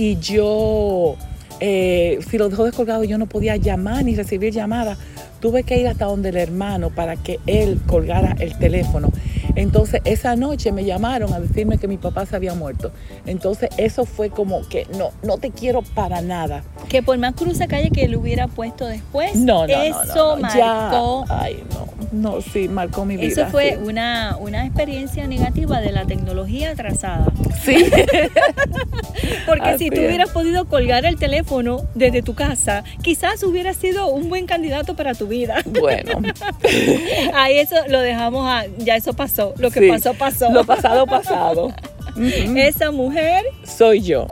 y 0.00 0.18
yo, 0.18 1.16
eh, 1.60 2.20
si 2.30 2.38
lo 2.38 2.48
dejó 2.48 2.64
descolgado, 2.64 3.04
yo 3.04 3.18
no 3.18 3.26
podía 3.26 3.56
llamar 3.56 4.02
ni 4.02 4.16
recibir 4.16 4.54
llamadas. 4.54 4.96
Tuve 5.40 5.62
que 5.62 5.78
ir 5.78 5.88
hasta 5.88 6.06
donde 6.06 6.30
el 6.30 6.38
hermano 6.38 6.88
para 6.88 7.16
que 7.16 7.38
él 7.46 7.78
colgara 7.86 8.34
el 8.38 8.56
teléfono. 8.58 9.12
Entonces 9.60 10.00
esa 10.06 10.36
noche 10.36 10.72
me 10.72 10.86
llamaron 10.86 11.34
a 11.34 11.38
decirme 11.40 11.76
que 11.76 11.86
mi 11.86 11.98
papá 11.98 12.24
se 12.24 12.34
había 12.34 12.54
muerto. 12.54 12.92
Entonces 13.26 13.68
eso 13.76 14.06
fue 14.06 14.30
como 14.30 14.66
que 14.66 14.86
no, 14.96 15.10
no 15.22 15.36
te 15.36 15.50
quiero 15.50 15.82
para 15.82 16.22
nada. 16.22 16.64
Que 16.88 17.02
por 17.02 17.18
más 17.18 17.34
cruza 17.34 17.66
calle 17.66 17.90
que 17.90 18.04
él 18.04 18.16
hubiera 18.16 18.48
puesto 18.48 18.86
después, 18.86 19.36
no, 19.36 19.66
no, 19.66 19.72
eso 19.74 20.38
marcó. 20.38 21.26
ay, 21.28 21.62
no, 22.10 22.32
no, 22.32 22.40
sí, 22.40 22.68
marcó 22.68 23.04
mi 23.04 23.18
vida. 23.18 23.28
Eso 23.28 23.46
fue 23.48 23.76
una, 23.76 24.38
una 24.40 24.64
experiencia 24.64 25.26
negativa 25.26 25.80
de 25.80 25.92
la 25.92 26.06
tecnología 26.06 26.70
atrasada. 26.70 27.26
Sí. 27.62 27.84
Porque 29.46 29.76
si 29.76 29.90
tú 29.90 30.00
hubieras 30.00 30.30
podido 30.30 30.64
colgar 30.64 31.04
el 31.04 31.16
teléfono 31.16 31.82
desde 31.94 32.22
tu 32.22 32.34
casa, 32.34 32.82
quizás 33.02 33.42
hubiera 33.42 33.74
sido 33.74 34.08
un 34.08 34.30
buen 34.30 34.46
candidato 34.46 34.96
para 34.96 35.14
tu 35.14 35.26
vida. 35.26 35.62
Bueno. 35.66 36.20
Ahí 37.34 37.58
eso 37.58 37.76
lo 37.88 38.00
dejamos 38.00 38.48
a, 38.48 38.64
ya 38.78 38.96
eso 38.96 39.12
pasó. 39.12 39.49
Lo 39.58 39.70
que 39.70 39.88
pasó, 39.88 40.14
pasó. 40.14 40.50
Lo 40.50 40.64
pasado, 40.64 41.06
pasado. 41.06 41.72
Esa 42.16 42.90
mujer 42.90 43.44
soy 43.64 44.02
yo. 44.02 44.26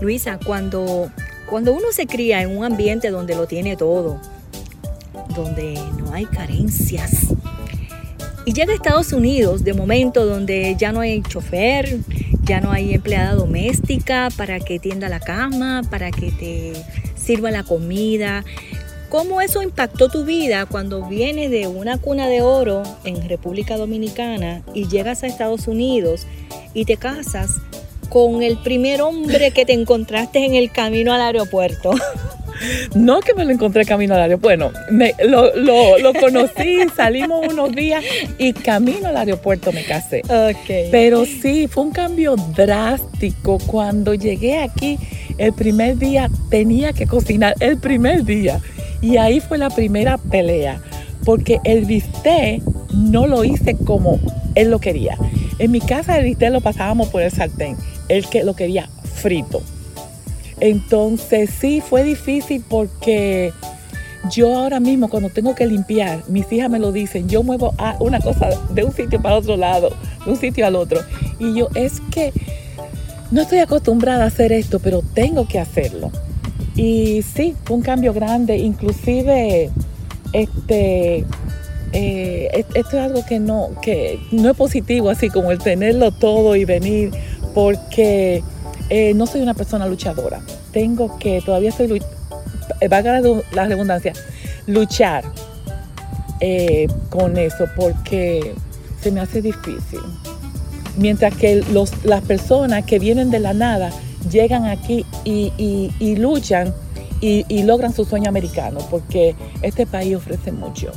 Luisa, 0.00 0.38
cuando, 0.44 1.10
cuando 1.48 1.72
uno 1.72 1.86
se 1.92 2.06
cría 2.06 2.42
en 2.42 2.56
un 2.56 2.64
ambiente 2.64 3.10
donde 3.10 3.34
lo 3.34 3.46
tiene 3.46 3.76
todo, 3.76 4.20
donde 5.34 5.80
no 5.98 6.12
hay 6.12 6.26
carencias, 6.26 7.34
y 8.46 8.52
llega 8.52 8.72
a 8.72 8.76
Estados 8.76 9.12
Unidos 9.14 9.64
de 9.64 9.72
momento 9.72 10.26
donde 10.26 10.76
ya 10.78 10.92
no 10.92 11.00
hay 11.00 11.22
chofer, 11.22 11.98
ya 12.42 12.60
no 12.60 12.70
hay 12.70 12.92
empleada 12.92 13.34
doméstica 13.34 14.28
para 14.36 14.60
que 14.60 14.78
tienda 14.78 15.08
la 15.08 15.20
cama, 15.20 15.82
para 15.88 16.10
que 16.10 16.30
te 16.30 16.72
sirva 17.16 17.50
la 17.50 17.62
comida. 17.62 18.44
¿Cómo 19.08 19.40
eso 19.40 19.62
impactó 19.62 20.08
tu 20.08 20.24
vida 20.24 20.66
cuando 20.66 21.06
vienes 21.06 21.50
de 21.50 21.66
una 21.66 21.98
cuna 21.98 22.26
de 22.28 22.42
oro 22.42 22.82
en 23.04 23.28
República 23.28 23.76
Dominicana 23.76 24.62
y 24.74 24.88
llegas 24.88 25.22
a 25.22 25.26
Estados 25.26 25.68
Unidos 25.68 26.26
y 26.72 26.84
te 26.84 26.96
casas 26.96 27.50
con 28.08 28.42
el 28.42 28.58
primer 28.58 29.02
hombre 29.02 29.50
que 29.52 29.64
te 29.64 29.72
encontraste 29.72 30.44
en 30.44 30.54
el 30.54 30.70
camino 30.70 31.12
al 31.12 31.20
aeropuerto? 31.20 31.92
No 32.94 33.20
que 33.20 33.34
me 33.34 33.44
lo 33.44 33.50
encontré 33.50 33.84
camino 33.84 34.14
al 34.14 34.22
aeropuerto. 34.22 34.70
Bueno, 34.88 35.10
lo, 35.24 35.98
lo, 35.98 36.12
conocí, 36.14 36.78
salimos 36.96 37.46
unos 37.48 37.72
días 37.72 38.04
y 38.38 38.52
camino 38.52 39.08
al 39.08 39.16
aeropuerto 39.16 39.72
me 39.72 39.84
casé. 39.84 40.22
Okay. 40.22 40.88
Pero 40.90 41.24
sí, 41.24 41.66
fue 41.66 41.84
un 41.84 41.90
cambio 41.90 42.36
drástico. 42.54 43.58
Cuando 43.66 44.14
llegué 44.14 44.58
aquí, 44.58 44.98
el 45.38 45.52
primer 45.52 45.98
día 45.98 46.30
tenía 46.50 46.92
que 46.92 47.06
cocinar, 47.06 47.54
el 47.60 47.78
primer 47.78 48.24
día. 48.24 48.60
Y 49.04 49.18
ahí 49.18 49.38
fue 49.38 49.58
la 49.58 49.68
primera 49.68 50.16
pelea, 50.16 50.80
porque 51.26 51.60
el 51.64 51.84
bistec 51.84 52.62
no 52.94 53.26
lo 53.26 53.44
hice 53.44 53.76
como 53.76 54.18
él 54.54 54.70
lo 54.70 54.78
quería. 54.78 55.18
En 55.58 55.72
mi 55.72 55.80
casa 55.80 56.16
el 56.16 56.24
bistec 56.24 56.50
lo 56.50 56.62
pasábamos 56.62 57.08
por 57.08 57.20
el 57.20 57.30
sartén, 57.30 57.76
él 58.08 58.26
que 58.30 58.44
lo 58.44 58.56
quería 58.56 58.88
frito. 59.02 59.60
Entonces 60.58 61.50
sí, 61.50 61.82
fue 61.82 62.02
difícil 62.02 62.64
porque 62.66 63.52
yo 64.30 64.56
ahora 64.56 64.80
mismo 64.80 65.10
cuando 65.10 65.28
tengo 65.28 65.54
que 65.54 65.66
limpiar, 65.66 66.22
mis 66.28 66.50
hijas 66.50 66.70
me 66.70 66.78
lo 66.78 66.90
dicen, 66.90 67.28
yo 67.28 67.42
muevo 67.42 67.74
a 67.76 67.96
una 68.00 68.20
cosa 68.20 68.48
de 68.70 68.84
un 68.84 68.92
sitio 68.94 69.20
para 69.20 69.36
otro 69.36 69.58
lado, 69.58 69.90
de 70.24 70.30
un 70.30 70.38
sitio 70.38 70.66
al 70.66 70.76
otro. 70.76 71.02
Y 71.38 71.54
yo 71.54 71.68
es 71.74 72.00
que 72.10 72.32
no 73.30 73.42
estoy 73.42 73.58
acostumbrada 73.58 74.24
a 74.24 74.28
hacer 74.28 74.50
esto, 74.50 74.78
pero 74.78 75.02
tengo 75.12 75.46
que 75.46 75.58
hacerlo. 75.58 76.10
Y 76.76 77.22
sí, 77.22 77.54
fue 77.64 77.76
un 77.76 77.82
cambio 77.82 78.12
grande, 78.12 78.56
inclusive 78.58 79.70
este, 80.32 81.24
eh, 81.92 82.64
esto 82.74 82.96
es 82.96 83.02
algo 83.02 83.24
que 83.24 83.38
no, 83.38 83.70
que 83.80 84.18
no 84.32 84.50
es 84.50 84.56
positivo, 84.56 85.10
así 85.10 85.28
como 85.28 85.52
el 85.52 85.58
tenerlo 85.58 86.10
todo 86.10 86.56
y 86.56 86.64
venir, 86.64 87.12
porque 87.54 88.42
eh, 88.90 89.14
no 89.14 89.26
soy 89.26 89.40
una 89.40 89.54
persona 89.54 89.86
luchadora. 89.86 90.40
Tengo 90.72 91.18
que, 91.18 91.40
todavía 91.40 91.72
eh, 92.80 92.88
valga 92.88 93.20
la 93.52 93.66
redundancia, 93.66 94.12
luchar 94.66 95.24
eh, 96.40 96.88
con 97.10 97.38
eso 97.38 97.66
porque 97.76 98.54
se 99.00 99.10
me 99.10 99.20
hace 99.20 99.40
difícil. 99.40 100.00
Mientras 100.96 101.34
que 101.36 101.64
los, 101.72 102.04
las 102.04 102.22
personas 102.22 102.84
que 102.84 102.98
vienen 102.98 103.30
de 103.30 103.40
la 103.40 103.52
nada 103.52 103.90
llegan 104.34 104.66
aquí 104.66 105.06
y, 105.24 106.16
luchan 106.16 106.74
y, 107.20 107.46
y 107.48 107.62
logran 107.62 107.94
su 107.94 108.04
sueño 108.04 108.28
americano, 108.28 108.80
porque 108.90 109.34
este 109.62 109.86
país 109.86 110.16
ofrece 110.16 110.52
mucho. 110.52 110.90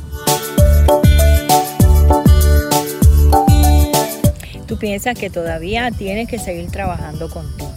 ¿Tú 4.66 4.76
piensas 4.76 5.16
que 5.16 5.30
todavía 5.30 5.90
tienes 5.92 6.28
que 6.28 6.38
seguir 6.38 6.70
trabajando 6.70 7.30
contigo? 7.30 7.72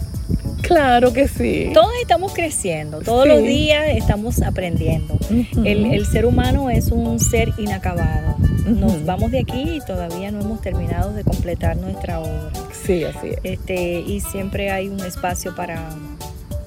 Claro 0.62 1.12
que 1.12 1.28
sí. 1.28 1.70
Todos 1.74 1.92
estamos 2.00 2.32
creciendo, 2.32 3.00
todos 3.00 3.26
los 3.26 3.42
días 3.42 3.84
estamos 3.90 4.40
aprendiendo. 4.42 5.18
el, 5.64 6.06
ser 6.06 6.26
humano 6.26 6.70
es 6.70 6.90
un 6.90 7.18
ser 7.20 7.52
inacabado. 7.58 8.36
Nos 8.66 9.04
vamos 9.04 9.30
de 9.32 9.40
aquí 9.40 9.76
y 9.76 9.80
todavía 9.80 10.30
no 10.30 10.40
hemos 10.40 10.60
terminado 10.60 11.12
de 11.12 11.24
completar 11.24 11.76
nuestra 11.76 12.20
obra. 12.20 12.50
Sí, 12.84 13.04
así 13.04 13.28
es. 13.28 13.38
Este, 13.42 14.00
y 14.00 14.20
siempre 14.20 14.70
hay 14.70 14.88
un 14.88 15.00
espacio 15.00 15.54
para, 15.54 15.90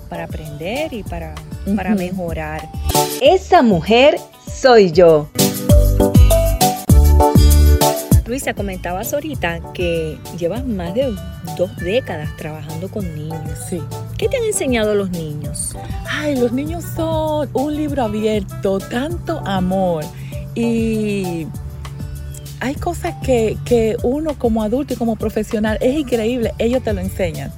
para 0.10 0.26
aprender 0.26 0.94
y 0.94 1.04
para, 1.04 1.36
para 1.76 1.96
mejorar. 1.96 2.70
Esa 3.22 3.62
mujer 3.62 4.18
soy 4.48 4.92
yo. 4.92 5.30
Luisa, 8.26 8.56
comentabas 8.56 9.14
ahorita 9.14 9.74
que 9.74 10.18
llevas 10.38 10.66
más 10.66 10.96
de 10.96 11.14
dos 11.58 11.76
décadas 11.78 12.36
trabajando 12.38 12.90
con 12.90 13.14
niños. 13.14 13.60
Sí. 13.70 13.82
¿Qué 14.18 14.28
te 14.28 14.38
han 14.38 14.46
enseñado 14.46 14.96
los 14.96 15.12
niños? 15.12 15.76
Ay, 16.10 16.36
los 16.36 16.52
niños 16.52 16.84
son 16.96 17.48
un 17.54 17.76
libro 17.76 18.04
abierto, 18.04 18.80
tanto 18.80 19.42
amor. 19.46 20.04
Y 20.56 21.46
hay 22.66 22.74
cosas 22.74 23.14
que, 23.24 23.60
que 23.64 23.96
uno 24.02 24.40
como 24.40 24.64
adulto 24.64 24.96
y 24.96 24.98
como 24.98 25.18
profesional 25.18 25.78
es 25.82 25.96
increíble, 26.00 26.52
ellos 26.58 26.82
te 26.84 26.94
lo 26.94 27.00
enseñan. 27.00 27.52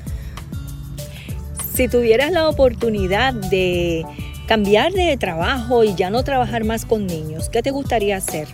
Si 1.74 1.88
tuvieras 1.88 2.34
la 2.34 2.50
oportunidad 2.50 3.34
de 3.34 4.06
cambiar 4.48 4.92
de 4.92 5.16
trabajo 5.16 5.86
y 5.86 5.96
ya 5.96 6.10
no 6.10 6.24
trabajar 6.24 6.66
más 6.66 6.84
con 6.84 7.08
niños, 7.08 7.48
¿qué 7.48 7.64
te 7.64 7.72
gustaría 7.72 8.18
hacer? 8.18 8.50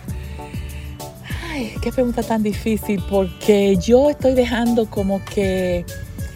Ay, 1.50 1.72
qué 1.82 1.90
pregunta 1.90 2.22
tan 2.22 2.44
difícil, 2.44 3.02
porque 3.10 3.76
yo 3.76 4.10
estoy 4.10 4.34
dejando 4.34 4.88
como 4.88 5.24
que 5.24 5.84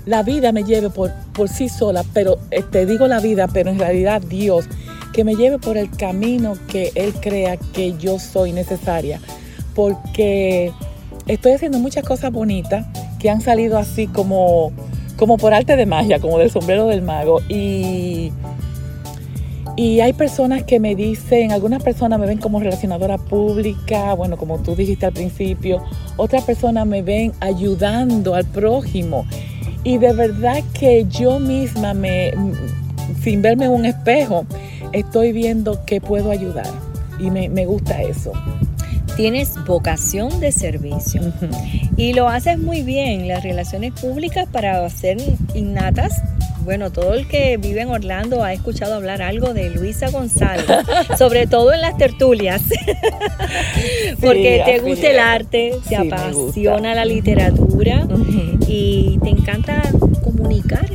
la 0.05 0.25
vida 0.25 0.51
me 0.51 0.65
lleve 0.65 0.91
por, 0.91 1.13
por 1.33 1.49
sí 1.49 1.69
sola, 1.69 2.05
pero 2.13 2.41
eh, 2.51 2.65
te 2.69 2.87
digo 2.87 3.07
la 3.07 3.21
vida, 3.21 3.47
pero 3.47 3.71
en 3.71 3.79
realidad 3.79 4.21
Dios, 4.21 4.65
que 5.13 5.23
me 5.23 5.37
lleve 5.37 5.61
por 5.61 5.77
el 5.77 5.89
camino 5.93 6.55
que 6.67 6.91
Él 6.97 7.15
crea 7.21 7.57
que 7.57 7.97
yo 7.99 8.19
soy 8.19 8.53
necesaria, 8.53 9.21
porque 9.79 10.73
estoy 11.29 11.53
haciendo 11.53 11.79
muchas 11.79 12.03
cosas 12.03 12.33
bonitas 12.33 12.85
que 13.21 13.31
han 13.31 13.41
salido 13.41 13.79
así 13.79 14.09
como, 14.09 14.73
como 15.17 15.39
por 15.39 15.55
arte 15.55 15.77
de 15.77 15.87
magia, 15.87 16.19
como 16.19 16.37
del 16.41 16.51
sombrero 16.51 16.89
del 16.89 17.01
mago, 17.01 17.41
y 17.49 18.33
y 19.77 20.01
hay 20.01 20.15
personas 20.15 20.65
que 20.65 20.81
me 20.81 20.97
dicen, 20.97 21.53
algunas 21.53 21.81
personas 21.81 22.19
me 22.19 22.27
ven 22.27 22.39
como 22.39 22.59
relacionadora 22.59 23.19
pública, 23.19 24.15
bueno, 24.15 24.37
como 24.37 24.59
tú 24.59 24.75
dijiste 24.75 25.07
al 25.07 25.13
principio, 25.13 25.81
otras 26.17 26.43
personas 26.43 26.85
me 26.85 27.03
ven 27.03 27.33
ayudando 27.39 28.35
al 28.35 28.47
prójimo. 28.47 29.27
Y 29.85 29.99
de 29.99 30.13
verdad 30.13 30.65
que 30.73 31.07
yo 31.09 31.39
misma, 31.39 31.95
me, 31.95 32.33
sin 33.23 33.43
verme 33.43 33.67
en 33.67 33.71
un 33.71 33.85
espejo, 33.85 34.45
estoy 34.93 35.31
viendo 35.31 35.85
que 35.85 36.01
puedo 36.01 36.33
ayudar. 36.33 36.67
Y 37.21 37.31
me, 37.31 37.65
gusta 37.65 38.03
eso 38.03 38.33
tienes 39.19 39.53
vocación 39.67 40.39
de 40.39 40.53
servicio. 40.53 41.21
Y 41.97 42.13
lo 42.13 42.29
haces 42.29 42.57
muy 42.57 42.83
bien. 42.83 43.27
Las 43.27 43.43
relaciones 43.43 43.93
públicas 43.93 44.47
para 44.51 44.89
ser 44.89 45.19
innatas 45.55 46.13
bueno, 46.65 46.91
todo 46.93 47.15
el 47.15 47.27
que 47.27 47.57
vive 47.57 47.81
en 47.81 47.89
Orlando 47.89 48.45
ha 48.45 48.53
escuchado 48.53 48.95
hablar 48.95 49.23
algo 49.23 49.55
de 49.55 49.71
Luisa 49.71 50.11
González, 50.11 50.67
sobre 51.19 51.47
todo 51.47 51.73
en 51.73 51.81
las 51.81 51.97
tertulias, 51.97 52.61
porque 54.21 54.63
te 54.67 54.79
gusta 54.81 55.09
el 55.11 55.19
arte, 55.19 55.73
te 55.89 55.97
apasiona 55.97 56.95
la 56.95 57.07
literatura 57.07 58.07
y 58.67 59.19
te 59.23 59.31
encanta 59.31 59.83
comunicar, 60.23 60.87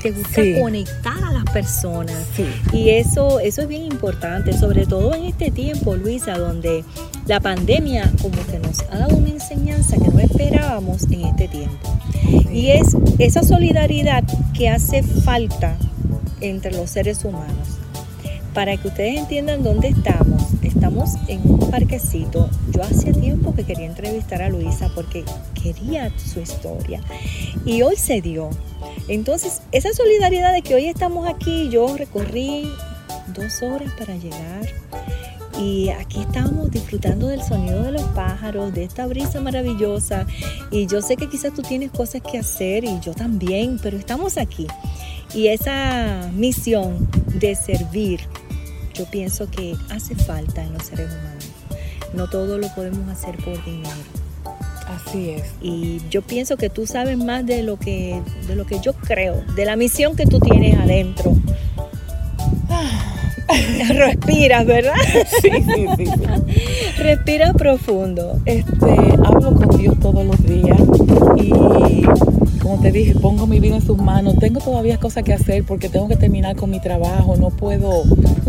te 0.00 0.12
gusta 0.12 0.42
Sí. 0.42 0.54
conectar 0.60 1.24
a 1.24 1.32
las 1.32 1.44
personas. 1.52 2.22
Y 2.72 2.90
eso, 2.90 3.40
eso 3.40 3.62
es 3.62 3.68
bien 3.68 3.82
importante, 3.82 4.52
sobre 4.52 4.86
todo 4.86 5.12
en 5.12 5.24
este 5.24 5.50
tiempo, 5.50 5.96
Luisa, 5.96 6.38
donde 6.38 6.84
la 7.26 7.40
pandemia 7.40 8.10
como 8.22 8.36
que 8.46 8.58
nos 8.58 8.80
ha 8.90 8.98
dado 8.98 9.16
una 9.16 9.30
enseñanza 9.30 9.96
que 9.96 10.08
no 10.08 10.20
esperábamos 10.20 11.04
en 11.04 11.24
este 11.24 11.48
tiempo. 11.48 11.98
Y 12.52 12.68
es 12.68 12.96
esa 13.18 13.42
solidaridad 13.42 14.24
que 14.54 14.68
hace 14.68 15.02
falta 15.02 15.76
entre 16.40 16.72
los 16.72 16.90
seres 16.90 17.24
humanos. 17.24 17.78
Para 18.54 18.76
que 18.76 18.88
ustedes 18.88 19.18
entiendan 19.18 19.62
dónde 19.62 19.88
estamos, 19.88 20.42
estamos 20.62 21.10
en 21.28 21.40
un 21.44 21.70
parquecito. 21.70 22.48
Yo 22.72 22.82
hacía 22.82 23.12
tiempo 23.12 23.54
que 23.54 23.64
quería 23.64 23.86
entrevistar 23.86 24.40
a 24.40 24.48
Luisa 24.48 24.90
porque 24.94 25.24
quería 25.60 26.10
su 26.16 26.40
historia. 26.40 27.00
Y 27.66 27.82
hoy 27.82 27.96
se 27.96 28.22
dio. 28.22 28.48
Entonces, 29.08 29.60
esa 29.72 29.92
solidaridad 29.92 30.54
de 30.54 30.62
que 30.62 30.74
hoy 30.74 30.86
estamos 30.86 31.28
aquí, 31.28 31.68
yo 31.68 31.96
recorrí 31.96 32.70
dos 33.34 33.62
horas 33.62 33.92
para 33.98 34.16
llegar. 34.16 34.66
Y 35.58 35.90
aquí 35.90 36.20
estamos 36.20 36.70
disfrutando 37.06 37.28
del 37.28 37.42
sonido 37.42 37.82
de 37.82 37.92
los 37.92 38.02
pájaros, 38.02 38.74
de 38.74 38.84
esta 38.84 39.06
brisa 39.06 39.40
maravillosa. 39.40 40.26
Y 40.70 40.86
yo 40.86 41.00
sé 41.02 41.16
que 41.16 41.28
quizás 41.28 41.54
tú 41.54 41.62
tienes 41.62 41.90
cosas 41.90 42.22
que 42.22 42.38
hacer 42.38 42.84
y 42.84 42.98
yo 43.00 43.14
también, 43.14 43.78
pero 43.82 43.96
estamos 43.96 44.36
aquí. 44.36 44.66
Y 45.34 45.48
esa 45.48 46.30
misión 46.34 47.08
de 47.38 47.54
servir, 47.54 48.20
yo 48.94 49.04
pienso 49.06 49.50
que 49.50 49.74
hace 49.90 50.14
falta 50.14 50.62
en 50.62 50.72
los 50.72 50.84
seres 50.84 51.10
humanos. 51.10 51.44
No 52.12 52.28
todo 52.28 52.58
lo 52.58 52.68
podemos 52.74 53.08
hacer 53.08 53.36
por 53.36 53.62
dinero. 53.64 53.90
Así 54.88 55.30
es. 55.30 55.44
Y 55.60 56.00
yo 56.10 56.22
pienso 56.22 56.56
que 56.56 56.70
tú 56.70 56.86
sabes 56.86 57.18
más 57.18 57.44
de 57.44 57.62
lo 57.62 57.78
que, 57.78 58.20
de 58.46 58.56
lo 58.56 58.66
que 58.66 58.80
yo 58.80 58.94
creo, 58.94 59.42
de 59.54 59.64
la 59.64 59.76
misión 59.76 60.16
que 60.16 60.26
tú 60.26 60.40
tienes 60.40 60.78
adentro. 60.78 61.36
Respiras, 63.88 64.66
¿verdad? 64.66 64.94
Sí, 65.42 65.50
sí, 65.50 65.86
sí, 65.96 66.06
sí. 66.06 66.55
Respira 66.98 67.52
profundo. 67.52 68.40
Este, 68.46 68.96
hablo 69.24 69.54
con 69.54 69.76
Dios 69.76 69.98
todos 70.00 70.24
los 70.24 70.42
días 70.44 70.78
y 71.36 71.50
como 72.60 72.80
te 72.80 72.90
dije, 72.90 73.14
pongo 73.14 73.46
mi 73.46 73.60
vida 73.60 73.76
en 73.76 73.82
sus 73.82 73.98
manos. 73.98 74.36
Tengo 74.38 74.60
todavía 74.60 74.98
cosas 74.98 75.22
que 75.22 75.32
hacer 75.32 75.64
porque 75.64 75.88
tengo 75.88 76.08
que 76.08 76.16
terminar 76.16 76.56
con 76.56 76.70
mi 76.70 76.80
trabajo, 76.80 77.36
no 77.36 77.50
puedo, 77.50 78.02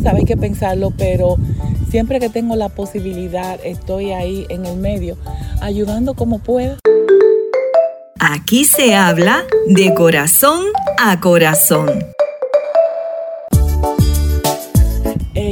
hay 0.06 0.26
que 0.26 0.38
pensarlo, 0.38 0.92
pero 0.98 1.38
siempre 1.90 2.20
que 2.20 2.30
tengo 2.30 2.56
la 2.56 2.70
posibilidad, 2.70 3.60
estoy 3.64 4.12
ahí 4.12 4.46
en 4.50 4.66
el 4.66 4.78
medio, 4.78 5.18
ayudando 5.62 6.14
como 6.14 6.40
puedo. 6.40 6.78
Aquí 8.20 8.66
se 8.66 8.96
habla 8.96 9.44
de 9.68 9.94
corazón 9.94 10.66
a 10.98 11.20
corazón. 11.20 12.17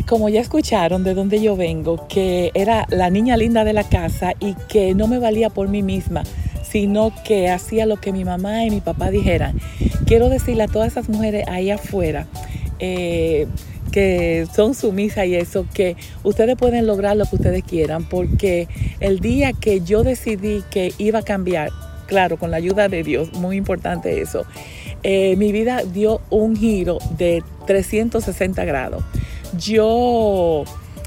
Como 0.06 0.30
ya 0.30 0.42
escucharon 0.42 1.04
de 1.04 1.14
donde 1.14 1.42
yo 1.42 1.56
vengo, 1.56 2.08
que 2.08 2.52
era 2.54 2.86
la 2.90 3.10
niña 3.10 3.38
linda 3.38 3.64
de 3.64 3.74
la 3.74 3.84
casa 3.84 4.34
y 4.40 4.54
que 4.70 4.94
no 4.94 5.08
me 5.08 5.20
valía 5.20 5.50
por 5.50 5.68
mí 5.68 5.82
misma, 5.82 6.24
sino 6.64 7.12
que 7.24 7.50
hacía 7.50 7.86
lo 7.86 7.98
que 7.98 8.12
mi 8.12 8.26
mamá 8.26 8.66
y 8.66 8.70
mi 8.70 8.82
papá 8.82 9.12
dijeran. 9.12 9.60
Quiero 10.06 10.30
decirle 10.30 10.64
a 10.64 10.68
todas 10.68 10.92
esas 10.92 11.10
mujeres 11.10 11.46
ahí 11.48 11.72
afuera 11.72 12.28
eh, 12.80 13.48
que 13.92 14.46
son 14.54 14.76
sumisas 14.76 15.26
y 15.26 15.36
eso, 15.36 15.66
que 15.74 15.96
ustedes 16.24 16.58
pueden 16.58 16.86
lograr 16.86 17.16
lo 17.16 17.26
que 17.26 17.38
ustedes 17.38 17.64
quieran, 17.64 18.04
porque 18.04 18.68
el 19.00 19.22
día 19.22 19.54
que 19.54 19.82
yo 19.82 20.04
decidí 20.04 20.64
que 20.70 20.92
iba 20.98 21.20
a 21.20 21.22
cambiar, 21.22 21.70
claro, 22.06 22.38
con 22.38 22.52
la 22.52 22.58
ayuda 22.58 22.90
de 22.90 23.04
Dios, 23.04 23.32
muy 23.34 23.56
importante 23.56 24.20
eso, 24.20 24.46
eh, 25.04 25.38
mi 25.38 25.54
vida 25.54 25.84
dio 25.84 26.20
un 26.30 26.58
giro 26.58 26.98
de 27.18 27.42
360 27.68 28.66
grados. 28.66 29.04
Yo 29.58 30.64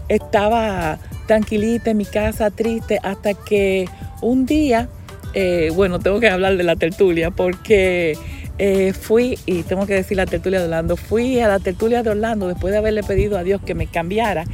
estaba 0.09 0.99
tranquilita 1.27 1.91
en 1.91 1.99
mi 1.99 2.05
casa, 2.05 2.51
triste, 2.51 2.99
hasta 3.03 3.35
que 3.35 3.89
un 4.23 4.47
día, 4.47 4.89
eh, 5.35 5.71
bueno, 5.75 5.99
tengo 5.99 6.21
que 6.21 6.29
hablar 6.29 6.57
de 6.57 6.65
la 6.65 6.77
tertulia 6.77 7.31
porque 7.31 8.17
eh, 8.59 8.93
fui, 8.93 9.39
y 9.47 9.63
tengo 9.63 9.87
que 9.87 9.95
decir 9.95 10.17
la 10.17 10.27
tertulia 10.27 10.59
de 10.59 10.65
Orlando, 10.65 10.97
fui 10.97 11.39
a 11.41 11.49
la 11.49 11.59
tertulia 11.59 12.03
de 12.03 12.11
Orlando 12.11 12.49
después 12.49 12.73
de 12.73 12.79
haberle 12.79 13.03
pedido 13.03 13.39
a 13.39 13.45
Dios 13.45 13.61
que 13.65 13.75
me 13.75 13.87
cambiara 13.87 14.45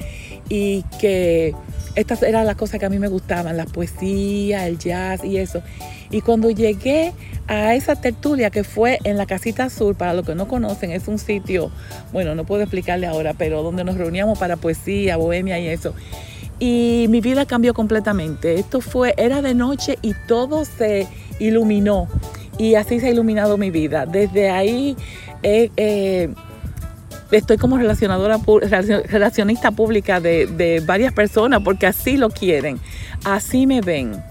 y 0.49 0.85
que 1.01 1.55
estas 1.95 2.23
eran 2.23 2.47
las 2.47 2.57
cosas 2.57 2.81
que 2.81 2.87
a 2.87 2.91
mí 2.91 2.99
me 2.99 3.09
gustaban, 3.09 3.57
la 3.57 3.67
poesía, 3.67 4.67
el 4.67 4.79
jazz 4.79 5.25
y 5.25 5.39
eso. 5.39 5.63
Y 6.11 6.21
cuando 6.21 6.51
llegué 6.51 7.13
a 7.47 7.75
esa 7.75 7.97
tertulia 7.97 8.51
que 8.51 8.65
fue 8.65 8.99
en 9.05 9.17
la 9.17 9.27
Casita 9.27 9.65
Azul, 9.65 9.95
para 9.95 10.15
los 10.15 10.27
que 10.27 10.35
no 10.35 10.49
conocen, 10.49 10.91
es 10.93 11.09
un 11.09 11.19
sitio, 11.19 11.71
bueno, 12.13 12.35
no 12.35 12.45
puedo 12.45 12.63
explicarle 12.63 13.07
ahora, 13.07 13.35
pero 13.35 13.63
donde 13.63 13.85
nos 13.85 13.97
reuníamos 13.97 14.39
para 14.39 14.57
poesía, 14.57 15.17
bohemia 15.17 15.59
y 15.59 15.69
eso. 15.69 15.95
Y 16.59 17.07
mi 17.09 17.21
vida 17.21 17.47
cambió 17.47 17.75
completamente. 17.75 18.59
Esto 18.59 18.81
fue, 18.81 19.15
era 19.17 19.43
de 19.43 19.55
noche 19.55 19.99
y 20.03 20.15
todo 20.27 20.65
se 20.65 21.09
iluminó. 21.39 22.09
Y 22.59 22.77
así 22.77 23.01
se 23.01 23.09
ha 23.09 23.11
iluminado 23.11 23.59
mi 23.59 23.71
vida. 23.71 24.07
Desde 24.07 24.51
ahí 24.51 24.97
eh, 25.43 25.71
eh, 25.77 26.31
estoy 27.37 27.57
como 27.57 27.79
relacionadora, 27.79 28.39
relacionista 29.09 29.71
pública 29.71 30.21
de, 30.21 30.47
de 30.47 30.81
varias 30.81 31.13
personas 31.13 31.63
porque 31.63 31.87
así 31.87 32.17
lo 32.17 32.31
quieren, 32.31 32.79
así 33.25 33.67
me 33.67 33.81
ven. 33.81 34.23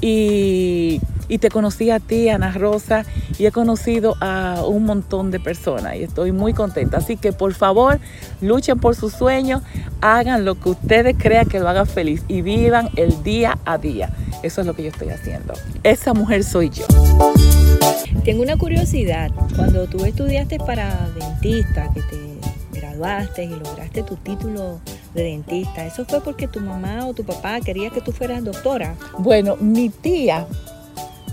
Y, 0.00 1.00
te 1.40 1.50
conocí 1.50 1.90
a 1.90 2.00
ti, 2.00 2.28
Ana 2.28 2.52
Rosa, 2.52 3.04
y 3.38 3.46
he 3.46 3.52
conocido 3.52 4.16
a 4.20 4.64
un 4.66 4.84
montón 4.84 5.30
de 5.30 5.38
personas 5.38 5.94
y 5.96 6.02
estoy 6.02 6.32
muy 6.32 6.52
contenta. 6.52 6.96
Así 6.96 7.16
que 7.16 7.32
por 7.32 7.54
favor, 7.54 8.00
luchen 8.40 8.78
por 8.80 8.96
sus 8.96 9.12
sueños, 9.12 9.62
hagan 10.00 10.44
lo 10.44 10.56
que 10.56 10.70
ustedes 10.70 11.16
crean 11.18 11.46
que 11.46 11.60
lo 11.60 11.68
haga 11.68 11.86
feliz 11.86 12.24
y 12.28 12.42
vivan 12.42 12.88
el 12.96 13.22
día 13.22 13.58
a 13.64 13.78
día. 13.78 14.10
Eso 14.42 14.62
es 14.62 14.66
lo 14.66 14.74
que 14.74 14.84
yo 14.84 14.88
estoy 14.88 15.10
haciendo. 15.10 15.54
Esa 15.84 16.14
mujer 16.14 16.42
soy 16.42 16.70
yo. 16.70 16.86
Tengo 18.24 18.42
una 18.42 18.56
curiosidad. 18.56 19.30
Cuando 19.54 19.86
tú 19.86 20.04
estudiaste 20.04 20.58
para 20.58 21.08
dentista, 21.18 21.88
que 21.94 22.02
te 22.02 22.28
graduaste 22.98 23.44
y 23.44 23.48
lograste 23.48 24.02
tu 24.02 24.16
título 24.16 24.80
de 25.14 25.22
dentista, 25.22 25.86
¿eso 25.86 26.04
fue 26.04 26.20
porque 26.20 26.48
tu 26.48 26.60
mamá 26.60 27.06
o 27.06 27.14
tu 27.14 27.24
papá 27.24 27.60
quería 27.60 27.90
que 27.90 28.00
tú 28.00 28.12
fueras 28.12 28.44
doctora? 28.44 28.96
Bueno, 29.18 29.56
mi 29.56 29.88
tía 29.88 30.46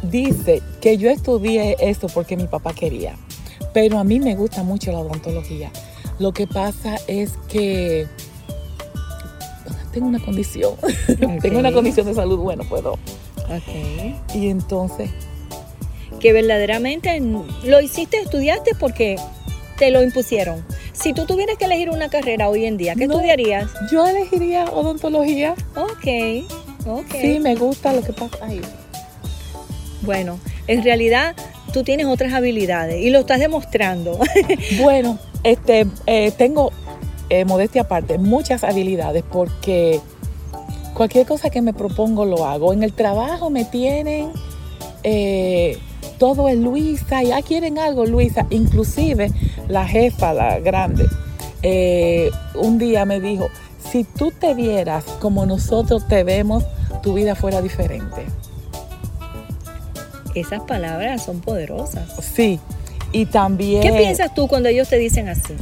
dice 0.03 0.61
que 0.81 0.97
yo 0.97 1.09
estudié 1.09 1.75
eso 1.79 2.07
porque 2.07 2.37
mi 2.37 2.47
papá 2.47 2.73
quería, 2.73 3.15
pero 3.73 3.97
a 3.97 4.03
mí 4.03 4.19
me 4.19 4.35
gusta 4.35 4.63
mucho 4.63 4.91
la 4.91 4.99
odontología. 4.99 5.71
Lo 6.19 6.31
que 6.31 6.47
pasa 6.47 6.97
es 7.07 7.33
que 7.49 8.07
tengo 9.91 10.07
una 10.07 10.19
condición, 10.19 10.75
tengo 11.41 11.59
una 11.59 11.71
condición 11.71 12.05
de 12.05 12.13
salud, 12.13 12.37
bueno, 12.37 12.63
puedo. 12.69 12.93
Ok. 12.93 14.35
Y 14.35 14.49
entonces, 14.49 15.09
Que 16.19 16.31
verdaderamente 16.31 17.19
lo 17.63 17.81
hiciste, 17.81 18.17
estudiaste 18.17 18.71
porque 18.79 19.17
te 19.77 19.91
lo 19.91 20.01
impusieron. 20.01 20.63
Si 20.99 21.13
tú 21.13 21.25
tuvieras 21.25 21.57
que 21.57 21.65
elegir 21.65 21.89
una 21.89 22.09
carrera 22.09 22.49
hoy 22.49 22.65
en 22.65 22.77
día, 22.77 22.95
¿qué 22.95 23.07
No. 23.07 23.15
estudiarías? 23.15 23.69
yo 23.91 24.07
elegiría 24.07 24.65
odontología. 24.65 25.53
Ok, 25.75 26.45
ok. 26.87 27.11
Sí, 27.21 27.39
me 27.39 27.55
gusta 27.55 27.93
lo 27.93 28.01
que 28.01 28.13
pasa 28.13 28.37
ahí. 28.45 28.61
Bueno, 30.01 30.39
en 30.67 30.83
realidad 30.83 31.35
tú 31.73 31.83
tienes 31.83 32.05
otras 32.07 32.33
habilidades 32.33 33.01
y 33.03 33.09
lo 33.09 33.19
estás 33.19 33.39
demostrando. 33.39 34.19
Bueno, 34.81 35.19
este, 35.43 35.85
eh, 36.07 36.31
tengo, 36.31 36.71
eh, 37.29 37.45
modestia 37.45 37.81
aparte, 37.83 38.17
muchas 38.17 38.63
habilidades 38.63 39.23
porque 39.31 39.99
cualquier 40.93 41.25
cosa 41.27 41.49
que 41.49 41.61
me 41.61 41.73
propongo 41.73 42.25
lo 42.25 42.45
hago. 42.45 42.71
En 42.73 42.83
el 42.83 42.93
trabajo 42.93 43.49
me 43.49 43.65
tienen, 43.65 44.31
eh, 45.03 45.77
todo 46.17 46.49
es 46.49 46.57
Luisa, 46.57 47.23
ya 47.23 47.41
quieren 47.41 47.79
algo 47.79 48.05
Luisa. 48.05 48.45
Inclusive 48.49 49.31
la 49.67 49.87
jefa, 49.87 50.33
la 50.33 50.59
grande, 50.59 51.05
eh, 51.61 52.31
un 52.55 52.77
día 52.77 53.05
me 53.05 53.19
dijo, 53.19 53.47
si 53.91 54.03
tú 54.03 54.31
te 54.31 54.53
vieras 54.53 55.03
como 55.19 55.45
nosotros 55.45 56.07
te 56.07 56.23
vemos, 56.23 56.63
tu 57.01 57.13
vida 57.13 57.35
fuera 57.35 57.61
diferente. 57.61 58.25
Esas 60.33 60.61
palabras 60.63 61.23
son 61.23 61.39
poderosas. 61.39 62.09
Sí, 62.33 62.59
y 63.11 63.25
también... 63.25 63.81
¿Qué 63.81 63.93
piensas 63.93 64.33
tú 64.33 64.47
cuando 64.47 64.69
ellos 64.69 64.89
te 64.89 64.97
dicen 64.97 65.29
así? 65.29 65.53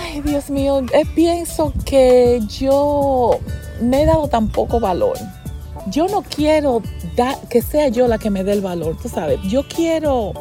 Ay, 0.00 0.20
Dios 0.20 0.50
mío, 0.50 0.82
eh, 0.92 1.04
pienso 1.14 1.72
que 1.84 2.40
yo 2.48 3.40
me 3.80 4.02
he 4.02 4.06
dado 4.06 4.28
tan 4.28 4.48
poco 4.48 4.78
valor. 4.78 5.18
Yo 5.88 6.06
no 6.06 6.22
quiero 6.22 6.82
que 7.48 7.62
sea 7.62 7.88
yo 7.88 8.08
la 8.08 8.18
que 8.18 8.30
me 8.30 8.44
dé 8.44 8.52
el 8.52 8.60
valor, 8.60 8.96
tú 9.00 9.08
sabes. 9.08 9.40
Yo 9.48 9.66
quiero 9.68 10.32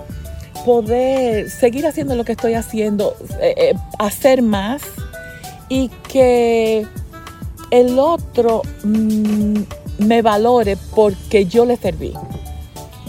poder 0.65 1.49
seguir 1.49 1.85
haciendo 1.85 2.15
lo 2.15 2.23
que 2.23 2.31
estoy 2.33 2.53
haciendo, 2.53 3.15
eh, 3.41 3.53
eh, 3.57 3.73
hacer 3.99 4.41
más 4.41 4.81
y 5.69 5.89
que 6.07 6.85
el 7.71 7.99
otro 7.99 8.61
mm, 8.83 9.59
me 9.99 10.21
valore 10.21 10.77
porque 10.95 11.45
yo 11.45 11.65
le 11.65 11.77
serví. 11.77 12.13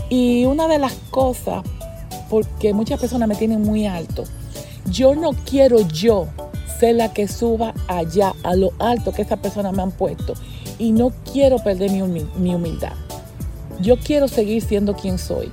Y 0.09 0.45
una 0.45 0.69
de 0.69 0.79
las 0.79 0.95
cosas 1.11 1.63
porque 2.29 2.73
muchas 2.73 3.01
personas 3.01 3.29
me 3.29 3.35
tienen 3.35 3.63
muy 3.63 3.87
alto. 3.87 4.25
Yo 4.87 5.15
no 5.15 5.33
quiero 5.33 5.81
yo 5.89 6.29
ser 6.79 6.97
la 6.97 7.13
que 7.13 7.29
suba 7.29 7.75
allá 7.89 8.35
a 8.43 8.55
lo 8.57 8.73
alto 8.79 9.13
que 9.13 9.23
esas 9.23 9.39
personas 9.39 9.73
me 9.73 9.83
han 9.83 9.93
puesto 9.93 10.35
y 10.79 10.93
no 10.93 11.13
quiero 11.33 11.59
perder 11.59 11.91
mi, 11.91 12.55
humildad. 12.55 12.93
Yo 13.81 13.99
quiero 13.99 14.29
seguir 14.29 14.63
siendo 14.63 14.95
quien 14.95 15.19
soy. 15.19 15.53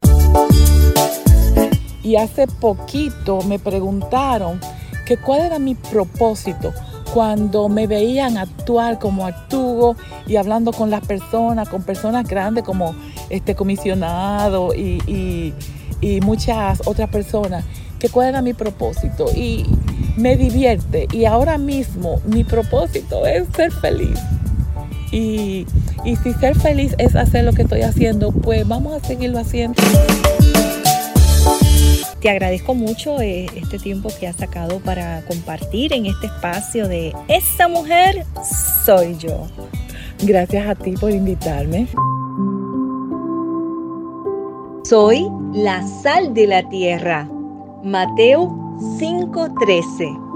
Y 2.03 2.15
hace 2.15 2.47
poquito 2.47 3.41
me 3.43 3.59
preguntaron 3.59 4.59
que 5.05 5.17
cuál 5.17 5.41
era 5.41 5.59
mi 5.59 5.75
propósito 5.75 6.73
cuando 7.13 7.67
me 7.67 7.87
veían 7.87 8.37
actuar 8.37 8.97
como 8.97 9.27
actúo 9.27 9.95
y 10.25 10.37
hablando 10.37 10.71
con 10.71 10.89
las 10.89 11.05
personas, 11.05 11.67
con 11.67 11.83
personas 11.83 12.27
grandes 12.27 12.63
como 12.63 12.95
este 13.29 13.53
comisionado 13.53 14.73
y, 14.73 15.53
y 16.01 16.21
muchas 16.21 16.81
otras 16.85 17.09
personas, 17.09 17.65
que 17.99 18.09
cuál 18.09 18.29
era 18.29 18.41
mi 18.41 18.53
propósito. 18.53 19.25
Y 19.35 19.65
me 20.17 20.35
divierte. 20.35 21.07
Y 21.11 21.25
ahora 21.25 21.57
mismo 21.57 22.19
mi 22.25 22.43
propósito 22.43 23.25
es 23.25 23.47
ser 23.55 23.71
feliz. 23.71 24.19
Y, 25.11 25.65
y 26.05 26.15
si 26.17 26.33
ser 26.33 26.55
feliz 26.55 26.95
es 26.97 27.15
hacer 27.15 27.43
lo 27.43 27.53
que 27.53 27.63
estoy 27.63 27.81
haciendo, 27.81 28.31
pues 28.31 28.67
vamos 28.67 29.01
a 29.01 29.05
seguirlo 29.05 29.39
haciendo. 29.39 29.81
Te 32.21 32.29
agradezco 32.29 32.75
mucho 32.75 33.19
eh, 33.19 33.47
este 33.55 33.79
tiempo 33.79 34.09
que 34.19 34.27
has 34.27 34.35
sacado 34.35 34.79
para 34.79 35.25
compartir 35.25 35.91
en 35.91 36.05
este 36.05 36.27
espacio 36.27 36.87
de 36.87 37.15
Esa 37.27 37.67
mujer 37.67 38.25
soy 38.85 39.17
yo. 39.17 39.47
Gracias 40.23 40.67
a 40.67 40.75
ti 40.75 40.91
por 40.91 41.09
invitarme. 41.09 41.87
Soy 44.83 45.27
la 45.51 45.81
sal 46.03 46.35
de 46.35 46.45
la 46.45 46.69
tierra. 46.69 47.27
Mateo 47.83 48.49
5:13. 48.99 50.30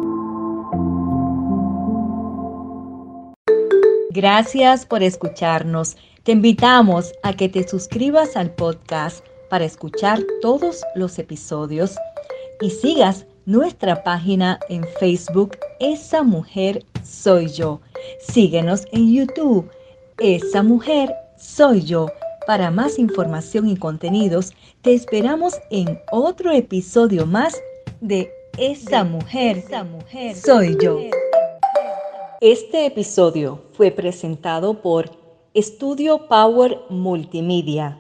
Gracias 4.16 4.86
por 4.86 5.04
escucharnos. 5.04 5.98
Te 6.24 6.32
invitamos 6.32 7.12
a 7.22 7.34
que 7.34 7.50
te 7.50 7.68
suscribas 7.68 8.38
al 8.38 8.50
podcast 8.50 9.26
para 9.50 9.66
escuchar 9.66 10.22
todos 10.42 10.86
los 10.96 11.20
episodios 11.20 11.98
y 12.62 12.70
sigas 12.70 13.26
nuestra 13.46 14.04
página 14.04 14.58
en 14.70 14.86
Facebook 15.02 15.58
Esa 15.82 16.24
Mujer 16.24 16.86
Soy 17.04 17.50
Yo. 17.50 17.82
Síguenos 18.26 18.86
en 18.94 19.14
YouTube 19.14 19.70
Esa 20.18 20.64
Mujer 20.64 21.14
Soy 21.38 21.82
Yo. 21.84 22.08
Para 22.48 22.72
más 22.72 22.98
información 22.98 23.68
y 23.68 23.76
contenidos, 23.76 24.54
te 24.82 24.94
esperamos 24.94 25.56
en 25.72 26.00
otro 26.10 26.52
episodio 26.52 27.26
más 27.26 27.62
de 28.00 28.32
Esa 28.58 29.04
Mujer, 29.04 29.58
Esa 29.58 29.84
mujer 29.84 30.38
Soy 30.38 30.78
Yo. 30.82 31.02
Este 32.42 32.86
episodio 32.86 33.62
fue 33.72 33.92
presentado 33.92 34.82
por 34.82 35.10
Estudio 35.54 36.28
Power 36.28 36.80
Multimedia 36.90 37.98